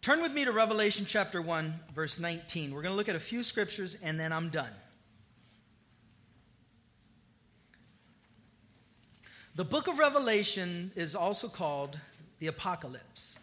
Turn 0.01 0.21
with 0.21 0.31
me 0.31 0.45
to 0.45 0.53
Revelation 0.53 1.05
chapter 1.05 1.41
1, 1.41 1.73
verse 1.93 2.19
19. 2.19 2.73
We're 2.73 2.83
going 2.83 2.93
to 2.93 2.95
look 2.95 3.09
at 3.09 3.17
a 3.17 3.19
few 3.19 3.43
scriptures 3.43 3.97
and 4.01 4.17
then 4.17 4.31
I'm 4.31 4.49
done. 4.49 4.71
The 9.55 9.65
book 9.65 9.87
of 9.87 9.99
Revelation 9.99 10.91
is 10.95 11.15
also 11.15 11.49
called 11.49 11.99
the 12.39 12.47
Apocalypse. 12.47 13.39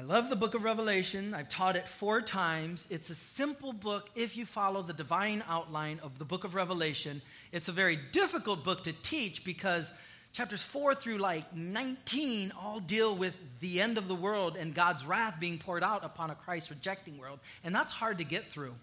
I 0.00 0.02
love 0.02 0.30
the 0.30 0.36
book 0.36 0.54
of 0.54 0.64
Revelation. 0.64 1.34
I've 1.34 1.50
taught 1.50 1.76
it 1.76 1.86
four 1.86 2.22
times. 2.22 2.86
It's 2.88 3.10
a 3.10 3.14
simple 3.14 3.74
book 3.74 4.08
if 4.14 4.34
you 4.34 4.46
follow 4.46 4.80
the 4.80 4.94
divine 4.94 5.44
outline 5.46 6.00
of 6.02 6.18
the 6.18 6.24
book 6.24 6.44
of 6.44 6.54
Revelation. 6.54 7.20
It's 7.52 7.68
a 7.68 7.72
very 7.72 7.98
difficult 8.10 8.64
book 8.64 8.84
to 8.84 8.94
teach 8.94 9.44
because 9.44 9.92
chapters 10.32 10.62
4 10.62 10.94
through 10.94 11.18
like 11.18 11.54
19 11.54 12.50
all 12.58 12.80
deal 12.80 13.14
with 13.14 13.38
the 13.60 13.78
end 13.78 13.98
of 13.98 14.08
the 14.08 14.14
world 14.14 14.56
and 14.56 14.74
God's 14.74 15.04
wrath 15.04 15.34
being 15.38 15.58
poured 15.58 15.84
out 15.84 16.02
upon 16.02 16.30
a 16.30 16.34
Christ 16.34 16.70
rejecting 16.70 17.18
world. 17.18 17.38
And 17.62 17.74
that's 17.74 17.92
hard 17.92 18.16
to 18.18 18.24
get 18.24 18.50
through. 18.50 18.74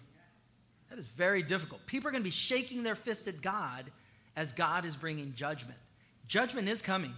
That 0.88 1.00
is 1.00 1.06
very 1.16 1.42
difficult. 1.42 1.84
People 1.86 2.10
are 2.10 2.12
going 2.12 2.22
to 2.22 2.28
be 2.28 2.30
shaking 2.30 2.84
their 2.84 2.94
fist 2.94 3.26
at 3.26 3.42
God 3.42 3.90
as 4.36 4.52
God 4.52 4.84
is 4.84 4.94
bringing 4.94 5.34
judgment. 5.34 5.80
Judgment 6.28 6.68
is 6.68 6.80
coming. 6.80 7.14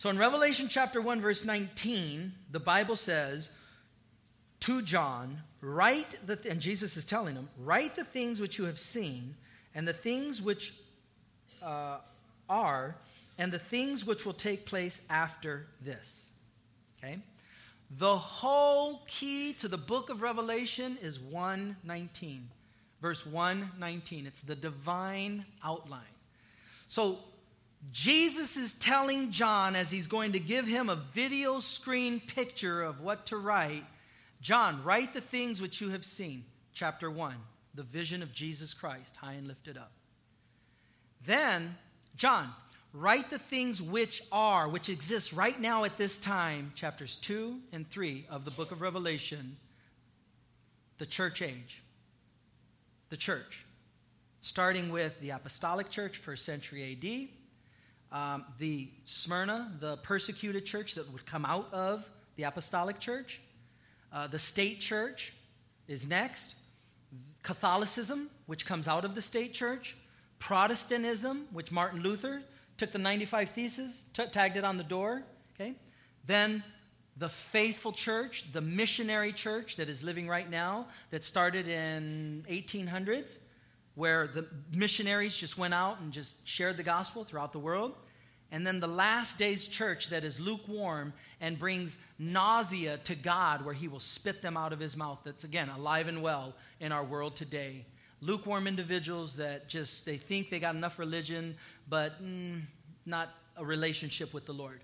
So 0.00 0.08
in 0.08 0.16
Revelation 0.16 0.68
chapter 0.70 0.98
1, 1.02 1.20
verse 1.20 1.44
19, 1.44 2.32
the 2.50 2.58
Bible 2.58 2.96
says 2.96 3.50
to 4.60 4.80
John, 4.80 5.42
Write 5.60 6.26
the, 6.26 6.36
th- 6.36 6.50
and 6.50 6.58
Jesus 6.58 6.96
is 6.96 7.04
telling 7.04 7.34
him, 7.34 7.50
Write 7.58 7.96
the 7.96 8.04
things 8.04 8.40
which 8.40 8.56
you 8.56 8.64
have 8.64 8.78
seen, 8.78 9.36
and 9.74 9.86
the 9.86 9.92
things 9.92 10.40
which 10.40 10.72
uh, 11.62 11.98
are 12.48 12.96
and 13.36 13.52
the 13.52 13.58
things 13.58 14.06
which 14.06 14.24
will 14.24 14.32
take 14.32 14.64
place 14.64 15.02
after 15.10 15.66
this. 15.82 16.30
Okay? 16.96 17.18
The 17.98 18.16
whole 18.16 19.02
key 19.06 19.52
to 19.58 19.68
the 19.68 19.76
book 19.76 20.08
of 20.08 20.22
Revelation 20.22 20.96
is 21.02 21.20
119. 21.20 22.48
Verse 23.02 23.26
119. 23.26 24.26
It's 24.26 24.40
the 24.40 24.56
divine 24.56 25.44
outline. 25.62 26.00
So 26.88 27.18
Jesus 27.92 28.56
is 28.56 28.74
telling 28.74 29.32
John 29.32 29.74
as 29.74 29.90
he's 29.90 30.06
going 30.06 30.32
to 30.32 30.40
give 30.40 30.66
him 30.66 30.88
a 30.88 30.96
video 30.96 31.60
screen 31.60 32.20
picture 32.20 32.82
of 32.82 33.00
what 33.00 33.26
to 33.26 33.36
write 33.36 33.84
John, 34.40 34.82
write 34.84 35.12
the 35.12 35.20
things 35.20 35.60
which 35.60 35.80
you 35.80 35.90
have 35.90 36.04
seen. 36.04 36.44
Chapter 36.72 37.10
1, 37.10 37.34
the 37.74 37.82
vision 37.82 38.22
of 38.22 38.32
Jesus 38.32 38.72
Christ, 38.72 39.16
high 39.16 39.34
and 39.34 39.46
lifted 39.46 39.76
up. 39.76 39.92
Then, 41.26 41.76
John, 42.16 42.50
write 42.94 43.28
the 43.28 43.38
things 43.38 43.82
which 43.82 44.22
are, 44.32 44.66
which 44.68 44.88
exist 44.88 45.32
right 45.32 45.60
now 45.60 45.84
at 45.84 45.98
this 45.98 46.16
time, 46.16 46.72
chapters 46.74 47.16
2 47.16 47.58
and 47.72 47.88
3 47.90 48.26
of 48.30 48.44
the 48.44 48.50
book 48.50 48.72
of 48.72 48.80
Revelation, 48.80 49.56
the 50.98 51.06
church 51.06 51.42
age. 51.42 51.82
The 53.10 53.16
church. 53.16 53.66
Starting 54.40 54.90
with 54.90 55.20
the 55.20 55.30
apostolic 55.30 55.90
church, 55.90 56.16
first 56.16 56.46
century 56.46 56.92
AD, 56.92 57.39
um, 58.12 58.44
the 58.58 58.88
Smyrna, 59.04 59.72
the 59.80 59.96
persecuted 59.98 60.66
church 60.66 60.94
that 60.94 61.10
would 61.12 61.26
come 61.26 61.44
out 61.44 61.72
of 61.72 62.08
the 62.36 62.44
apostolic 62.44 62.98
church, 62.98 63.40
uh, 64.12 64.26
the 64.26 64.38
state 64.38 64.80
church 64.80 65.32
is 65.86 66.06
next, 66.06 66.54
Catholicism, 67.42 68.30
which 68.46 68.66
comes 68.66 68.88
out 68.88 69.04
of 69.04 69.14
the 69.14 69.22
state 69.22 69.54
church, 69.54 69.96
Protestantism, 70.38 71.46
which 71.52 71.70
Martin 71.70 72.00
Luther 72.00 72.42
took 72.76 72.92
the 72.92 72.98
95 72.98 73.50
Theses, 73.50 74.04
t- 74.12 74.26
tagged 74.26 74.56
it 74.56 74.64
on 74.64 74.76
the 74.76 74.84
door. 74.84 75.22
Okay? 75.54 75.74
Then 76.26 76.64
the 77.16 77.28
faithful 77.28 77.92
church, 77.92 78.46
the 78.52 78.60
missionary 78.60 79.32
church 79.32 79.76
that 79.76 79.88
is 79.88 80.02
living 80.02 80.26
right 80.26 80.48
now, 80.48 80.86
that 81.10 81.22
started 81.22 81.68
in 81.68 82.44
1800s, 82.48 83.38
where 84.00 84.26
the 84.26 84.48
missionaries 84.74 85.36
just 85.36 85.58
went 85.58 85.74
out 85.74 86.00
and 86.00 86.10
just 86.10 86.34
shared 86.48 86.78
the 86.78 86.82
gospel 86.82 87.22
throughout 87.22 87.52
the 87.52 87.58
world. 87.58 87.94
And 88.50 88.66
then 88.66 88.80
the 88.80 88.88
last 88.88 89.36
days 89.36 89.66
church 89.66 90.08
that 90.08 90.24
is 90.24 90.40
lukewarm 90.40 91.12
and 91.40 91.58
brings 91.58 91.98
nausea 92.18 92.96
to 93.04 93.14
God, 93.14 93.62
where 93.62 93.74
he 93.74 93.88
will 93.88 94.00
spit 94.00 94.40
them 94.40 94.56
out 94.56 94.72
of 94.72 94.80
his 94.80 94.96
mouth. 94.96 95.20
That's 95.22 95.44
again 95.44 95.68
alive 95.68 96.08
and 96.08 96.22
well 96.22 96.54
in 96.80 96.92
our 96.92 97.04
world 97.04 97.36
today 97.36 97.84
lukewarm 98.20 98.66
individuals 98.66 99.36
that 99.36 99.68
just 99.68 100.04
they 100.04 100.16
think 100.16 100.50
they 100.50 100.60
got 100.60 100.74
enough 100.74 100.98
religion 100.98 101.56
but 101.88 102.22
mm, 102.22 102.60
not 103.06 103.30
a 103.56 103.64
relationship 103.64 104.34
with 104.34 104.44
the 104.44 104.52
lord 104.52 104.80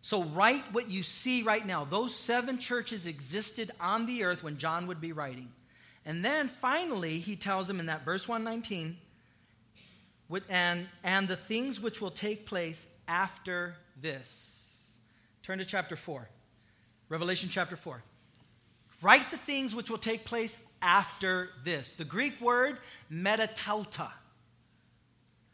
so 0.00 0.24
write 0.24 0.64
what 0.72 0.88
you 0.88 1.02
see 1.02 1.42
right 1.42 1.66
now 1.66 1.84
those 1.84 2.14
seven 2.14 2.58
churches 2.58 3.06
existed 3.06 3.70
on 3.78 4.06
the 4.06 4.24
earth 4.24 4.42
when 4.42 4.56
john 4.56 4.86
would 4.86 5.00
be 5.00 5.12
writing 5.12 5.50
and 6.04 6.24
then 6.24 6.48
finally 6.48 7.18
he 7.18 7.36
tells 7.36 7.68
them 7.68 7.80
in 7.80 7.86
that 7.86 8.04
verse 8.04 8.28
119 8.28 8.96
and, 10.48 10.88
and 11.04 11.28
the 11.28 11.36
things 11.36 11.78
which 11.78 12.00
will 12.00 12.10
take 12.10 12.46
place 12.46 12.86
after 13.06 13.74
this 14.00 14.90
turn 15.42 15.58
to 15.58 15.64
chapter 15.64 15.96
4 15.96 16.28
revelation 17.08 17.48
chapter 17.50 17.76
4 17.76 18.02
write 19.02 19.30
the 19.30 19.36
things 19.36 19.74
which 19.74 19.90
will 19.90 19.98
take 19.98 20.24
place 20.24 20.56
after 20.82 21.50
this. 21.64 21.92
The 21.92 22.04
Greek 22.04 22.40
word 22.40 22.78
metatauta. 23.10 24.10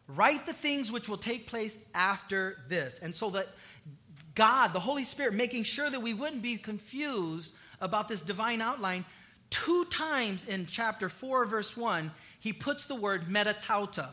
Write 0.09 0.47
the 0.47 0.55
things 0.55 0.91
which 0.91 1.09
will 1.09 1.19
take 1.19 1.47
place 1.47 1.79
after 1.95 2.57
this. 2.69 2.99
And 2.99 3.15
so 3.15 3.31
that 3.31 3.49
God, 4.35 4.73
the 4.73 4.81
Holy 4.81 5.05
Spirit, 5.05 5.35
making 5.35 5.65
sure 5.65 5.91
that 5.91 6.01
we 6.01 6.15
wouldn't 6.15 6.41
be 6.41 6.57
confused 6.57 7.53
about 7.81 8.09
this 8.09 8.23
divine 8.23 8.63
outline, 8.63 9.05
two 9.51 9.85
times 9.87 10.45
in 10.45 10.67
chapter 10.67 11.09
4, 11.09 11.47
verse 11.47 11.77
1, 11.77 12.11
he 12.41 12.53
puts 12.53 12.87
the 12.87 12.95
word 12.95 13.23
metatauta. 13.25 14.11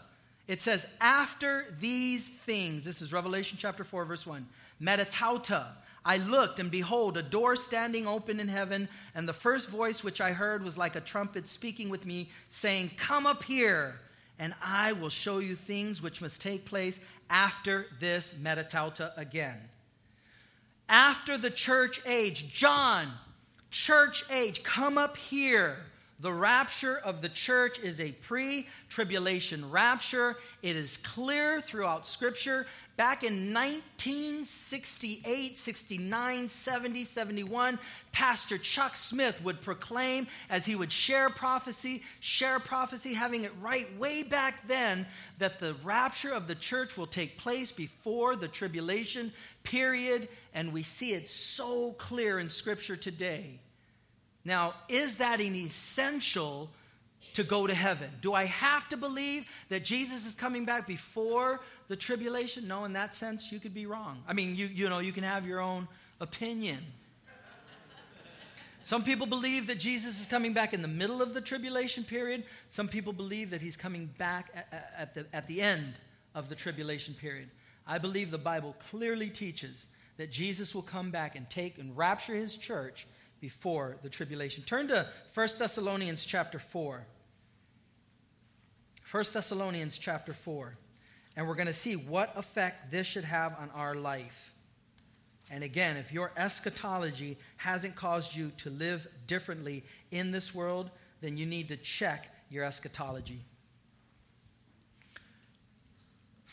It 0.48 0.62
says, 0.62 0.88
after 1.02 1.66
these 1.80 2.28
things, 2.28 2.86
this 2.86 3.02
is 3.02 3.12
Revelation 3.12 3.58
chapter 3.60 3.84
4, 3.84 4.06
verse 4.06 4.26
1, 4.28 4.48
metatauta, 4.82 5.68
I 6.06 6.18
looked, 6.18 6.60
and 6.60 6.70
behold, 6.70 7.18
a 7.18 7.24
door 7.24 7.56
standing 7.56 8.06
open 8.06 8.40
in 8.40 8.48
heaven, 8.48 8.88
and 9.16 9.28
the 9.28 9.34
first 9.34 9.70
voice 9.70 10.04
which 10.04 10.22
I 10.22 10.34
heard 10.34 10.64
was 10.64 10.78
like 10.78 10.96
a 10.96 11.02
trumpet 11.02 11.48
speaking 11.48 11.90
with 11.90 12.06
me, 12.06 12.30
saying, 12.48 12.92
Come 12.96 13.26
up 13.26 13.44
here, 13.44 14.00
and 14.38 14.54
I 14.64 14.92
will 14.92 15.10
show 15.10 15.40
you 15.40 15.56
things 15.56 16.04
which 16.04 16.22
must 16.22 16.42
take 16.42 16.66
place 16.66 17.00
after 17.28 17.88
this 18.00 18.36
metatauta 18.40 19.18
again. 19.18 19.58
After 20.88 21.40
the 21.40 21.50
church 21.50 22.00
age, 22.06 22.54
John, 22.54 23.12
church 23.76 24.24
age, 24.32 24.64
come 24.64 24.98
up 24.98 25.18
here. 25.18 25.76
The 26.22 26.32
rapture 26.32 26.98
of 26.98 27.22
the 27.22 27.28
church 27.28 27.78
is 27.78 28.00
a 28.00 28.14
pre 28.14 28.70
tribulation 28.88 29.70
rapture. 29.70 30.38
It 30.62 30.78
is 30.78 30.96
clear 30.96 31.60
throughout 31.60 32.08
Scripture. 32.08 32.68
Back 32.96 33.26
in 33.26 33.54
1968, 33.54 35.58
69, 35.58 36.48
70, 36.48 37.04
71, 37.04 37.78
Pastor 38.14 38.58
Chuck 38.58 38.96
Smith 38.96 39.44
would 39.44 39.62
proclaim 39.62 40.28
as 40.50 40.66
he 40.66 40.78
would 40.78 40.94
share 40.94 41.30
prophecy, 41.30 42.02
share 42.22 42.62
prophecy, 42.62 43.14
having 43.14 43.44
it 43.44 43.52
right 43.62 43.94
way 44.00 44.24
back 44.24 44.66
then, 44.70 45.06
that 45.40 45.60
the 45.60 45.76
rapture 45.84 46.32
of 46.32 46.48
the 46.48 46.56
church 46.56 46.96
will 46.96 47.08
take 47.08 47.38
place 47.38 47.74
before 47.74 48.38
the 48.38 48.48
tribulation 48.48 49.34
period. 49.64 50.30
And 50.54 50.72
we 50.72 50.84
see 50.84 51.12
it 51.12 51.28
so 51.28 51.92
clear 51.98 52.40
in 52.40 52.48
Scripture 52.48 52.96
today. 52.96 53.60
Now, 54.46 54.76
is 54.88 55.18
that 55.18 55.40
an 55.40 55.56
essential 55.56 56.70
to 57.34 57.44
go 57.44 57.68
to 57.68 57.74
heaven? 57.74 58.12
Do 58.22 58.34
I 58.34 58.46
have 58.46 58.88
to 58.90 58.98
believe 58.98 59.46
that 59.70 59.84
Jesus 59.84 60.26
is 60.26 60.36
coming 60.36 60.64
back 60.64 60.88
before 60.88 61.62
the 61.88 61.96
tribulation? 61.96 62.68
No, 62.68 62.86
in 62.86 62.94
that 62.94 63.14
sense, 63.14 63.52
you 63.52 63.60
could 63.60 63.74
be 63.74 63.88
wrong. 63.88 64.24
I 64.28 64.34
mean, 64.34 64.56
you, 64.56 64.68
you 64.68 64.88
know, 64.88 65.00
you 65.00 65.12
can 65.12 65.24
have 65.24 65.46
your 65.46 65.60
own 65.60 65.88
opinion. 66.22 66.78
Some 68.84 69.04
people 69.04 69.26
believe 69.26 69.66
that 69.66 69.80
Jesus 69.80 70.22
is 70.22 70.28
coming 70.28 70.54
back 70.54 70.72
in 70.72 70.84
the 70.84 70.88
middle 70.88 71.20
of 71.20 71.34
the 71.34 71.42
tribulation 71.42 72.04
period. 72.04 72.44
Some 72.68 72.88
people 72.88 73.14
believe 73.14 73.50
that 73.50 73.64
he's 73.64 73.76
coming 73.76 74.12
back 74.20 74.52
at, 74.54 74.94
at, 74.96 75.14
the, 75.16 75.26
at 75.34 75.48
the 75.48 75.60
end 75.60 75.96
of 76.36 76.50
the 76.50 76.56
tribulation 76.56 77.16
period. 77.16 77.50
I 77.88 77.98
believe 77.98 78.30
the 78.30 78.38
Bible 78.38 78.76
clearly 78.92 79.30
teaches 79.30 79.88
that 80.18 80.32
Jesus 80.32 80.76
will 80.76 80.84
come 80.84 81.10
back 81.10 81.36
and 81.36 81.50
take 81.50 81.80
and 81.80 81.98
rapture 81.98 82.36
his 82.36 82.58
church 82.58 83.08
before 83.46 83.96
the 84.02 84.10
tribulation. 84.10 84.64
Turn 84.64 84.88
to 84.88 85.08
1 85.36 85.48
Thessalonians 85.60 86.26
chapter 86.26 86.58
4. 86.58 87.06
1 89.12 89.24
Thessalonians 89.32 90.00
chapter 90.00 90.34
4. 90.34 90.74
And 91.36 91.48
we're 91.48 91.54
going 91.54 91.68
to 91.68 91.74
see 91.74 91.96
what 91.96 92.36
effect 92.36 92.90
this 92.90 93.06
should 93.06 93.24
have 93.24 93.56
on 93.60 93.70
our 93.76 93.94
life. 93.94 94.56
And 95.52 95.64
again, 95.64 95.96
if 95.96 96.12
your 96.12 96.32
eschatology 96.36 97.38
hasn't 97.58 97.96
caused 97.96 98.36
you 98.36 98.52
to 98.58 98.72
live 98.72 99.08
differently 99.28 99.84
in 100.10 100.32
this 100.32 100.56
world, 100.56 100.90
then 101.22 101.38
you 101.38 101.46
need 101.46 101.68
to 101.68 101.78
check 101.78 102.34
your 102.50 102.64
eschatology. 102.64 103.46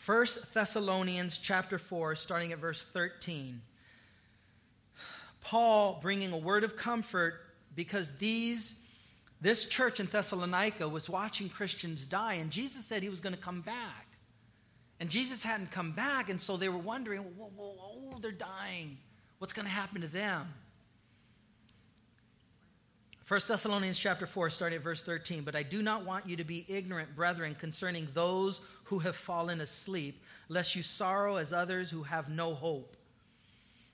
1 0.05 0.27
Thessalonians 0.53 1.39
chapter 1.39 1.79
4 1.79 2.17
starting 2.17 2.53
at 2.53 2.59
verse 2.59 2.85
13. 2.85 3.63
Paul 5.43 5.99
bringing 6.01 6.33
a 6.33 6.39
word 6.39 6.65
of 6.65 6.77
comfort 6.77 7.35
because 7.75 8.13
these 8.19 8.75
this 9.43 9.65
church 9.65 9.99
in 9.99 10.07
Thessalonica 10.07 10.89
was 10.89 11.11
watching 11.11 11.49
Christians 11.49 12.07
die, 12.07 12.35
and 12.35 12.49
Jesus 12.49 12.85
said 12.85 13.03
he 13.03 13.09
was 13.09 13.21
going 13.21 13.35
to 13.35 13.41
come 13.41 13.61
back. 13.61 14.07
And 15.01 15.11
Jesus 15.11 15.43
hadn't 15.43 15.73
come 15.73 15.91
back, 15.91 16.31
and 16.31 16.41
so 16.41 16.57
they 16.57 16.69
were 16.69 16.79
wondering, 16.79 17.23
whoa, 17.23 17.51
whoa, 17.57 17.75
whoa, 17.75 18.19
they're 18.21 18.31
dying. 18.31 18.99
What's 19.39 19.53
going 19.53 19.67
to 19.67 19.73
happen 19.73 20.01
to 20.03 20.07
them? 20.07 20.47
1 23.27 23.41
Thessalonians 23.49 23.99
chapter 23.99 24.29
4, 24.29 24.51
starting 24.51 24.77
at 24.77 24.85
verse 24.85 25.03
13. 25.03 25.43
But 25.43 25.57
I 25.57 25.65
do 25.65 25.83
not 25.83 26.07
want 26.07 26.29
you 26.29 26.37
to 26.37 26.45
be 26.45 26.65
ignorant, 26.69 27.17
brethren, 27.17 27.57
concerning 27.59 28.07
those 28.15 28.61
who 28.85 29.01
have 29.01 29.17
fallen 29.17 29.61
asleep, 29.61 30.23
lest 30.49 30.77
you 30.77 30.85
sorrow 30.85 31.35
as 31.37 31.53
others 31.53 31.91
who 31.91 32.05
have 32.05 32.29
no 32.29 32.55
hope. 32.55 32.97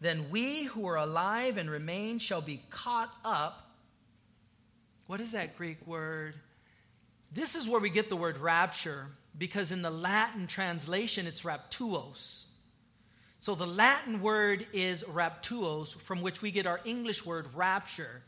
Then 0.00 0.30
we 0.30 0.64
who 0.64 0.86
are 0.86 0.96
alive 0.96 1.56
and 1.56 1.70
remain 1.70 2.18
shall 2.18 2.40
be 2.40 2.62
caught 2.70 3.12
up. 3.24 3.70
What 5.06 5.20
is 5.20 5.32
that 5.32 5.56
Greek 5.56 5.84
word? 5.86 6.34
This 7.32 7.54
is 7.54 7.68
where 7.68 7.80
we 7.80 7.90
get 7.90 8.08
the 8.08 8.16
word 8.16 8.38
rapture, 8.38 9.06
because 9.36 9.72
in 9.72 9.82
the 9.82 9.90
Latin 9.90 10.46
translation 10.46 11.26
it's 11.26 11.42
raptuos. 11.42 12.44
So 13.40 13.54
the 13.54 13.66
Latin 13.66 14.20
word 14.20 14.66
is 14.72 15.04
raptuos, 15.04 15.94
from 16.00 16.22
which 16.22 16.42
we 16.42 16.50
get 16.50 16.66
our 16.66 16.80
English 16.84 17.24
word 17.24 17.46
rapture. 17.54 18.22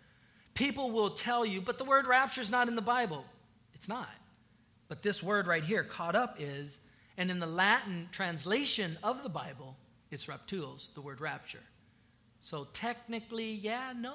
People 0.55 0.91
will 0.91 1.11
tell 1.11 1.45
you, 1.45 1.61
but 1.61 1.79
the 1.79 1.85
word 1.85 2.07
rapture 2.07 2.41
is 2.41 2.51
not 2.51 2.69
in 2.69 2.77
the 2.77 2.83
Bible. 2.83 3.25
It's 3.75 3.89
not. 3.89 4.09
But 4.89 5.03
this 5.03 5.23
word 5.23 5.47
right 5.47 5.65
here, 5.65 5.85
caught 5.85 6.17
up, 6.17 6.37
is, 6.39 6.79
and 7.17 7.31
in 7.31 7.39
the 7.39 7.47
Latin 7.47 8.09
translation 8.13 8.99
of 9.03 9.23
the 9.23 9.29
Bible, 9.29 9.77
it's 10.11 10.27
raptuos, 10.27 10.93
the 10.95 11.01
word 11.01 11.21
rapture. 11.21 11.63
So 12.41 12.67
technically, 12.73 13.53
yeah, 13.53 13.93
no. 13.97 14.15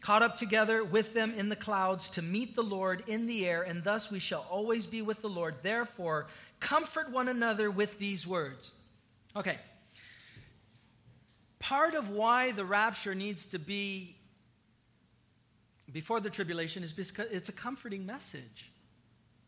Caught 0.00 0.22
up 0.22 0.36
together 0.36 0.84
with 0.84 1.12
them 1.12 1.34
in 1.36 1.48
the 1.48 1.56
clouds 1.56 2.08
to 2.10 2.22
meet 2.22 2.54
the 2.54 2.62
Lord 2.62 3.02
in 3.08 3.26
the 3.26 3.46
air, 3.46 3.62
and 3.62 3.82
thus 3.82 4.10
we 4.10 4.20
shall 4.20 4.46
always 4.48 4.86
be 4.86 5.02
with 5.02 5.20
the 5.22 5.28
Lord. 5.28 5.56
Therefore, 5.62 6.28
comfort 6.60 7.10
one 7.10 7.28
another 7.28 7.70
with 7.70 7.98
these 7.98 8.26
words. 8.26 8.70
Okay. 9.34 9.58
Part 11.58 11.94
of 11.94 12.10
why 12.10 12.52
the 12.52 12.64
rapture 12.64 13.14
needs 13.14 13.46
to 13.46 13.58
be 13.58 14.14
before 15.92 16.20
the 16.20 16.30
tribulation 16.30 16.82
is 16.82 16.92
because 16.92 17.26
it's 17.30 17.48
a 17.48 17.52
comforting 17.52 18.06
message. 18.06 18.70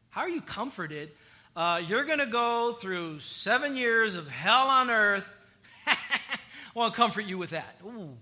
How 0.09 0.23
are 0.23 0.29
you 0.29 0.41
comforted 0.41 1.11
uh, 1.61 1.77
you're 1.77 2.05
going 2.05 2.21
to 2.21 2.25
go 2.25 2.73
through 2.73 3.21
seven 3.21 3.77
years 3.77 4.17
of 4.17 4.27
hell 4.31 4.69
on 4.69 4.89
earth. 4.89 5.31
I'll 6.75 6.91
comfort 6.91 7.27
you 7.27 7.37
with 7.37 7.51
that. 7.51 7.77
Ooh, 7.85 8.17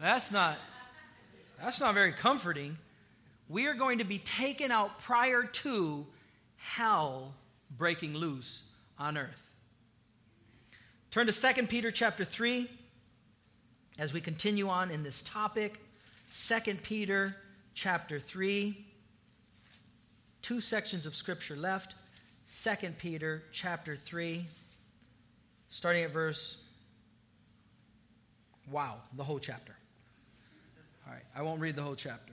that's 0.00 0.30
not, 0.30 0.56
that's 1.60 1.80
not 1.80 1.94
very 1.94 2.12
comforting. 2.12 2.78
We 3.48 3.66
are 3.66 3.74
going 3.74 3.98
to 3.98 4.04
be 4.04 4.20
taken 4.20 4.70
out 4.70 5.00
prior 5.00 5.42
to 5.42 6.06
hell 6.54 7.34
breaking 7.76 8.14
loose 8.14 8.62
on 9.00 9.18
earth. 9.18 9.50
Turn 11.10 11.26
to 11.26 11.32
2 11.32 11.66
Peter 11.66 11.90
chapter 11.90 12.24
3 12.24 12.70
as 13.98 14.12
we 14.12 14.20
continue 14.20 14.68
on 14.68 14.92
in 14.92 15.02
this 15.02 15.22
topic. 15.22 15.80
2 16.32 16.76
Peter 16.84 17.34
chapter 17.74 18.20
3 18.20 18.85
two 20.46 20.60
sections 20.60 21.06
of 21.06 21.16
scripture 21.16 21.56
left. 21.56 21.96
2 22.62 22.90
Peter 22.98 23.42
chapter 23.50 23.96
3, 23.96 24.46
starting 25.68 26.04
at 26.04 26.12
verse. 26.12 26.58
Wow, 28.70 28.98
the 29.16 29.24
whole 29.24 29.40
chapter. 29.40 29.74
All 31.04 31.14
right, 31.14 31.24
I 31.34 31.42
won't 31.42 31.60
read 31.60 31.74
the 31.74 31.82
whole 31.82 31.96
chapter. 31.96 32.32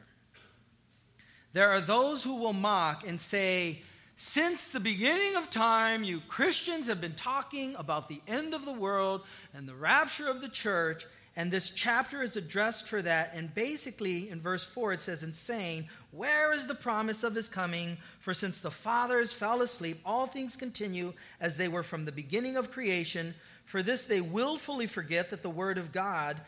There 1.53 1.71
are 1.71 1.81
those 1.81 2.23
who 2.23 2.35
will 2.35 2.53
mock 2.53 3.07
and 3.07 3.19
say, 3.19 3.81
Since 4.15 4.67
the 4.67 4.79
beginning 4.79 5.35
of 5.35 5.49
time, 5.49 6.03
you 6.03 6.21
Christians 6.27 6.85
have 6.85 7.01
been 7.01 7.15
talking 7.15 7.75
about 7.77 8.09
the 8.09 8.21
end 8.27 8.53
of 8.53 8.63
the 8.63 8.73
world 8.73 9.21
and 9.55 9.67
the 9.67 9.73
rapture 9.73 10.27
of 10.27 10.39
the 10.39 10.49
church, 10.49 11.07
and 11.35 11.49
this 11.49 11.69
chapter 11.69 12.21
is 12.21 12.37
addressed 12.37 12.87
for 12.87 13.01
that. 13.01 13.33
And 13.33 13.53
basically, 13.53 14.29
in 14.29 14.39
verse 14.39 14.63
4, 14.63 14.93
it 14.93 15.01
says, 15.01 15.23
"In 15.23 15.33
saying, 15.33 15.89
Where 16.11 16.53
is 16.53 16.67
the 16.67 16.75
promise 16.75 17.23
of 17.23 17.33
his 17.33 17.49
coming? 17.49 17.97
For 18.19 18.33
since 18.33 18.59
the 18.59 18.69
fathers 18.69 19.33
fell 19.33 19.61
asleep, 19.61 19.99
all 20.05 20.27
things 20.27 20.55
continue 20.55 21.13
as 21.39 21.57
they 21.57 21.67
were 21.67 21.83
from 21.83 22.05
the 22.05 22.11
beginning 22.11 22.55
of 22.55 22.71
creation. 22.71 23.33
For 23.65 23.81
this 23.81 24.05
they 24.05 24.21
willfully 24.21 24.85
forget 24.85 25.31
that 25.31 25.41
the 25.41 25.49
word 25.49 25.79
of 25.79 25.91
God, 25.91 26.39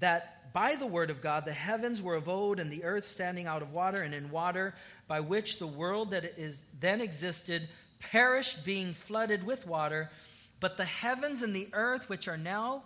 that 0.00 0.52
by 0.52 0.74
the 0.74 0.86
word 0.86 1.10
of 1.10 1.22
God 1.22 1.44
the 1.44 1.52
heavens 1.52 2.02
were 2.02 2.16
of 2.16 2.28
old, 2.28 2.58
and 2.58 2.72
the 2.72 2.82
earth 2.82 3.06
standing 3.06 3.46
out 3.46 3.62
of 3.62 3.72
water 3.72 4.02
and 4.02 4.14
in 4.14 4.30
water, 4.30 4.74
by 5.06 5.20
which 5.20 5.58
the 5.58 5.66
world 5.66 6.10
that 6.10 6.24
is 6.24 6.64
then 6.80 7.00
existed 7.00 7.68
perished, 8.00 8.64
being 8.64 8.92
flooded 8.92 9.44
with 9.44 9.66
water. 9.66 10.10
But 10.58 10.76
the 10.76 10.84
heavens 10.84 11.42
and 11.42 11.54
the 11.54 11.68
earth, 11.72 12.08
which 12.08 12.28
are 12.28 12.36
now 12.36 12.84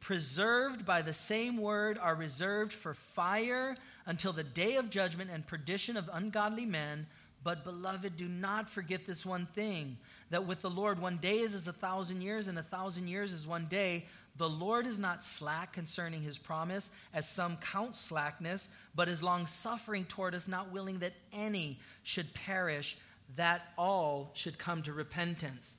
preserved 0.00 0.84
by 0.84 1.02
the 1.02 1.12
same 1.12 1.58
word, 1.58 1.98
are 1.98 2.14
reserved 2.14 2.72
for 2.72 2.94
fire 2.94 3.76
until 4.06 4.32
the 4.32 4.42
day 4.42 4.76
of 4.76 4.90
judgment 4.90 5.30
and 5.32 5.46
perdition 5.46 5.96
of 5.96 6.10
ungodly 6.12 6.66
men. 6.66 7.06
But, 7.42 7.64
beloved, 7.64 8.16
do 8.16 8.28
not 8.28 8.68
forget 8.68 9.06
this 9.06 9.24
one 9.24 9.46
thing 9.46 9.96
that 10.30 10.46
with 10.46 10.60
the 10.60 10.70
Lord, 10.70 11.00
one 11.00 11.16
day 11.16 11.38
is 11.38 11.54
as 11.54 11.68
a 11.68 11.72
thousand 11.72 12.22
years, 12.22 12.48
and 12.48 12.58
a 12.58 12.62
thousand 12.62 13.08
years 13.08 13.32
is 13.32 13.46
one 13.46 13.66
day. 13.66 14.06
The 14.36 14.48
Lord 14.48 14.86
is 14.86 14.98
not 14.98 15.24
slack 15.24 15.72
concerning 15.72 16.22
his 16.22 16.38
promise, 16.38 16.90
as 17.14 17.28
some 17.28 17.56
count 17.56 17.96
slackness, 17.96 18.68
but 18.94 19.08
is 19.08 19.22
long 19.22 19.46
suffering 19.46 20.04
toward 20.04 20.34
us, 20.34 20.48
not 20.48 20.70
willing 20.70 20.98
that 21.00 21.14
any 21.32 21.78
should 22.02 22.32
perish, 22.34 22.96
that 23.36 23.72
all 23.76 24.30
should 24.34 24.58
come 24.58 24.82
to 24.82 24.92
repentance. 24.92 25.76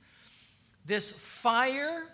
This 0.84 1.12
fire 1.12 2.04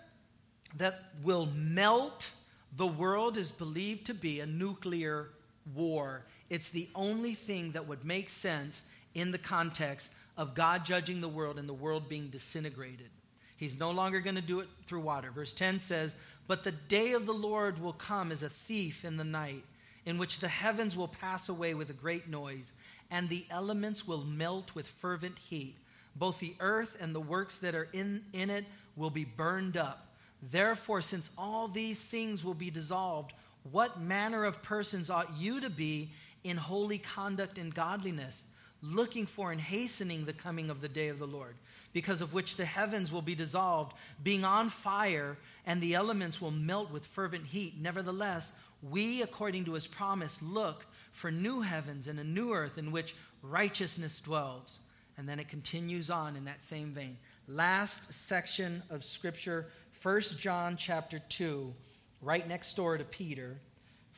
that 0.77 1.05
will 1.23 1.47
melt 1.47 2.29
the 2.77 2.87
world 2.87 3.37
is 3.37 3.51
believed 3.51 4.05
to 4.05 4.13
be 4.13 4.39
a 4.39 4.45
nuclear 4.45 5.29
war. 5.75 6.23
It's 6.49 6.69
the 6.69 6.89
only 6.95 7.33
thing 7.33 7.71
that 7.71 7.87
would 7.87 8.05
make 8.05 8.29
sense 8.29 8.83
in 9.13 9.31
the 9.31 9.37
context 9.37 10.11
of 10.37 10.53
God 10.53 10.85
judging 10.85 11.21
the 11.21 11.27
world 11.27 11.59
and 11.59 11.67
the 11.67 11.73
world 11.73 12.07
being 12.07 12.29
disintegrated. 12.29 13.09
He's 13.57 13.77
no 13.77 13.91
longer 13.91 14.21
going 14.21 14.37
to 14.37 14.41
do 14.41 14.61
it 14.61 14.69
through 14.87 15.01
water. 15.01 15.31
Verse 15.31 15.53
10 15.53 15.79
says, 15.79 16.15
But 16.47 16.63
the 16.63 16.71
day 16.71 17.11
of 17.11 17.25
the 17.25 17.33
Lord 17.33 17.81
will 17.81 17.93
come 17.93 18.31
as 18.31 18.41
a 18.41 18.49
thief 18.49 19.03
in 19.03 19.17
the 19.17 19.25
night, 19.25 19.65
in 20.05 20.17
which 20.17 20.39
the 20.39 20.47
heavens 20.47 20.95
will 20.95 21.09
pass 21.09 21.49
away 21.49 21.73
with 21.73 21.89
a 21.89 21.93
great 21.93 22.29
noise, 22.29 22.71
and 23.11 23.27
the 23.27 23.45
elements 23.49 24.07
will 24.07 24.23
melt 24.23 24.75
with 24.75 24.87
fervent 24.87 25.37
heat. 25.37 25.75
Both 26.15 26.39
the 26.39 26.55
earth 26.61 26.95
and 27.01 27.13
the 27.13 27.19
works 27.19 27.59
that 27.59 27.75
are 27.75 27.89
in, 27.91 28.23
in 28.31 28.49
it 28.49 28.65
will 28.95 29.09
be 29.09 29.25
burned 29.25 29.75
up. 29.75 30.08
Therefore, 30.41 31.01
since 31.01 31.29
all 31.37 31.67
these 31.67 32.03
things 32.03 32.43
will 32.43 32.53
be 32.53 32.71
dissolved, 32.71 33.33
what 33.71 34.01
manner 34.01 34.45
of 34.45 34.61
persons 34.61 35.09
ought 35.09 35.37
you 35.37 35.61
to 35.61 35.69
be 35.69 36.11
in 36.43 36.57
holy 36.57 36.97
conduct 36.97 37.57
and 37.57 37.73
godliness, 37.73 38.43
looking 38.81 39.25
for 39.25 39.51
and 39.51 39.59
hastening 39.59 40.25
the 40.25 40.33
coming 40.33 40.69
of 40.69 40.79
the 40.81 40.87
day 40.87 41.09
of 41.09 41.19
the 41.19 41.27
Lord, 41.27 41.55
because 41.91 42.21
of 42.21 42.33
which 42.33 42.55
the 42.55 42.65
heavens 42.65 43.11
will 43.11 43.21
be 43.21 43.35
dissolved, 43.35 43.93
being 44.23 44.45
on 44.45 44.69
fire, 44.69 45.37
and 45.65 45.81
the 45.81 45.95
elements 45.95 46.39
will 46.39 46.51
melt 46.51 46.89
with 46.91 47.05
fervent 47.05 47.45
heat? 47.45 47.73
Nevertheless, 47.79 48.53
we, 48.81 49.21
according 49.21 49.65
to 49.65 49.73
his 49.73 49.87
promise, 49.87 50.41
look 50.41 50.85
for 51.11 51.31
new 51.31 51.59
heavens 51.61 52.07
and 52.07 52.17
a 52.19 52.23
new 52.23 52.53
earth 52.53 52.77
in 52.77 52.91
which 52.91 53.15
righteousness 53.41 54.19
dwells. 54.21 54.79
And 55.17 55.27
then 55.27 55.39
it 55.39 55.49
continues 55.49 56.09
on 56.09 56.37
in 56.37 56.45
that 56.45 56.63
same 56.63 56.93
vein. 56.93 57.17
Last 57.47 58.13
section 58.13 58.83
of 58.89 59.03
Scripture 59.03 59.67
1 60.01 60.21
John 60.37 60.77
chapter 60.77 61.19
2, 61.19 61.73
right 62.21 62.47
next 62.47 62.73
door 62.75 62.97
to 62.97 63.03
Peter. 63.03 63.59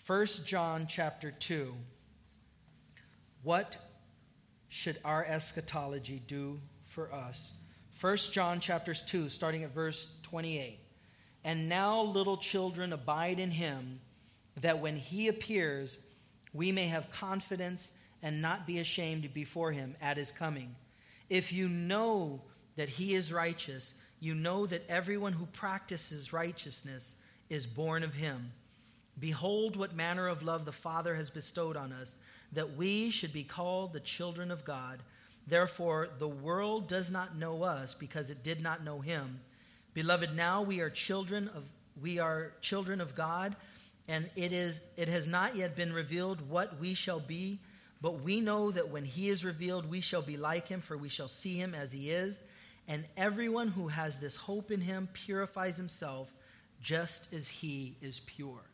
1 0.06 0.28
John 0.46 0.86
chapter 0.88 1.32
2. 1.32 1.74
What 3.42 3.78
should 4.70 5.00
our 5.04 5.26
eschatology 5.26 6.22
do 6.28 6.60
for 6.86 7.12
us? 7.12 7.54
1 8.00 8.18
John 8.32 8.60
chapters 8.60 9.02
2, 9.08 9.30
starting 9.30 9.64
at 9.64 9.74
verse 9.74 10.08
28. 10.22 10.78
And 11.44 11.68
now, 11.68 12.04
little 12.04 12.38
children, 12.38 12.94
abide 12.94 13.40
in 13.40 13.50
him, 13.50 14.02
that 14.58 14.80
when 14.80 14.98
he 14.98 15.30
appears, 15.30 15.98
we 16.54 16.72
may 16.72 16.88
have 16.88 17.12
confidence 17.12 17.92
and 18.22 18.40
not 18.40 18.68
be 18.68 18.78
ashamed 18.78 19.34
before 19.34 19.72
him 19.72 19.96
at 20.00 20.18
his 20.18 20.32
coming. 20.32 20.76
If 21.28 21.52
you 21.52 21.68
know 21.68 22.44
that 22.76 22.90
he 22.90 23.16
is 23.16 23.34
righteous, 23.34 23.96
you 24.22 24.36
know 24.36 24.66
that 24.68 24.88
everyone 24.88 25.34
who 25.34 25.48
practices 25.48 26.32
righteousness 26.32 27.16
is 27.50 27.66
born 27.66 28.04
of 28.04 28.14
him. 28.14 28.52
Behold, 29.20 29.76
what 29.76 29.96
manner 29.96 30.28
of 30.28 30.44
love 30.44 30.64
the 30.64 30.72
Father 30.72 31.16
has 31.16 31.30
bestowed 31.30 31.76
on 31.76 31.92
us, 31.92 32.16
that 32.54 32.78
we 32.78 33.10
should 33.10 33.34
be 33.34 33.44
called 33.44 33.92
the 33.92 34.00
children 34.00 34.52
of 34.52 34.64
God. 34.64 35.00
Therefore, 35.48 36.08
the 36.20 36.28
world 36.28 36.88
does 36.88 37.12
not 37.12 37.36
know 37.36 37.64
us 37.64 37.94
because 37.94 38.30
it 38.30 38.44
did 38.44 38.62
not 38.62 38.84
know 38.84 39.02
him. 39.02 39.40
Beloved, 39.94 40.36
now 40.36 40.62
we 40.62 40.80
are 40.80 40.90
children 40.90 41.50
of 41.50 41.64
we 42.02 42.20
are 42.20 42.54
children 42.62 43.02
of 43.02 43.16
God, 43.16 43.56
and 44.08 44.30
it 44.36 44.54
is 44.54 44.82
it 44.98 45.10
has 45.10 45.28
not 45.28 45.56
yet 45.56 45.76
been 45.76 45.92
revealed 45.92 46.48
what 46.50 46.80
we 46.80 46.94
shall 46.94 47.20
be, 47.20 47.60
but 48.02 48.22
we 48.22 48.40
know 48.40 48.72
that 48.72 48.90
when 48.90 49.04
he 49.04 49.30
is 49.30 49.44
revealed, 49.44 49.90
we 49.90 50.00
shall 50.00 50.22
be 50.22 50.38
like 50.38 50.68
him, 50.68 50.80
for 50.80 50.96
we 50.96 51.10
shall 51.10 51.28
see 51.28 51.56
him 51.56 51.76
as 51.76 51.92
he 51.92 52.12
is. 52.12 52.40
And 52.92 53.06
everyone 53.16 53.70
who 53.70 53.88
has 53.88 54.18
this 54.18 54.36
hope 54.36 54.70
in 54.70 54.82
him 54.82 55.08
purifies 55.14 55.78
himself 55.78 56.34
just 56.84 57.34
as 57.34 57.48
he 57.48 57.96
is 58.02 58.20
pure. 58.26 58.66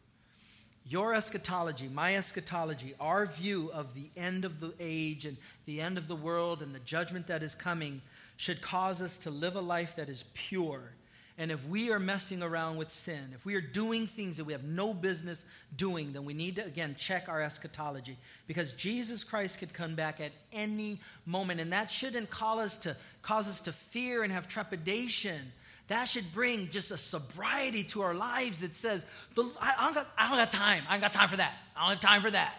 Your 0.88 1.14
eschatology, 1.14 1.88
my 1.88 2.16
eschatology, 2.16 2.96
our 3.00 3.28
view 3.28 3.70
of 3.72 3.94
the 3.94 4.10
end 4.18 4.44
of 4.44 4.60
the 4.60 4.74
age 4.80 5.26
and 5.26 5.38
the 5.68 5.80
end 5.80 6.00
of 6.00 6.08
the 6.08 6.16
world 6.16 6.64
and 6.64 6.74
the 6.74 6.80
judgment 6.80 7.28
that 7.28 7.44
is 7.44 7.54
coming 7.54 8.02
should 8.38 8.60
cause 8.60 9.04
us 9.04 9.20
to 9.20 9.30
live 9.30 9.56
a 9.56 9.62
life 9.62 9.96
that 9.98 10.10
is 10.10 10.24
pure 10.34 10.94
and 11.40 11.52
if 11.52 11.64
we 11.68 11.92
are 11.92 12.00
messing 12.00 12.42
around 12.42 12.78
with 12.78 12.92
sin, 12.92 13.30
if 13.36 13.46
we 13.46 13.54
are 13.54 13.62
doing 13.62 14.08
things 14.08 14.38
that 14.38 14.46
we 14.46 14.54
have 14.54 14.64
no 14.64 14.92
business 14.92 15.46
doing, 15.76 16.12
then 16.12 16.26
we 16.26 16.34
need 16.34 16.56
to, 16.56 16.66
again, 16.66 16.96
check 16.98 17.30
our 17.30 17.40
eschatology. 17.40 18.18
Because 18.48 18.74
Jesus 18.74 19.24
Christ 19.24 19.60
could 19.60 19.72
come 19.72 19.94
back 19.94 20.20
at 20.20 20.32
any 20.52 21.00
moment. 21.28 21.60
And 21.60 21.72
that 21.74 21.92
shouldn't 21.92 22.32
cause 22.32 22.60
us 22.60 22.78
to, 22.78 22.98
cause 23.22 23.48
us 23.48 23.62
to 23.62 23.72
fear 23.72 24.24
and 24.24 24.34
have 24.34 24.48
trepidation. 24.48 25.52
That 25.90 26.06
should 26.06 26.26
bring 26.34 26.70
just 26.70 26.90
a 26.90 26.98
sobriety 26.98 27.84
to 27.84 28.02
our 28.02 28.16
lives 28.16 28.62
that 28.62 28.74
says, 28.76 29.06
I, 29.38 29.76
I, 29.78 29.84
don't 29.84 29.94
got, 29.94 30.08
I 30.18 30.30
don't 30.30 30.38
got 30.38 30.52
time. 30.52 30.84
I 30.90 30.96
ain't 30.96 31.04
got 31.04 31.14
time 31.14 31.30
for 31.30 31.38
that. 31.38 31.54
I 31.76 31.82
don't 31.82 31.90
have 31.92 32.00
time 32.00 32.22
for 32.24 32.32
that. 32.32 32.56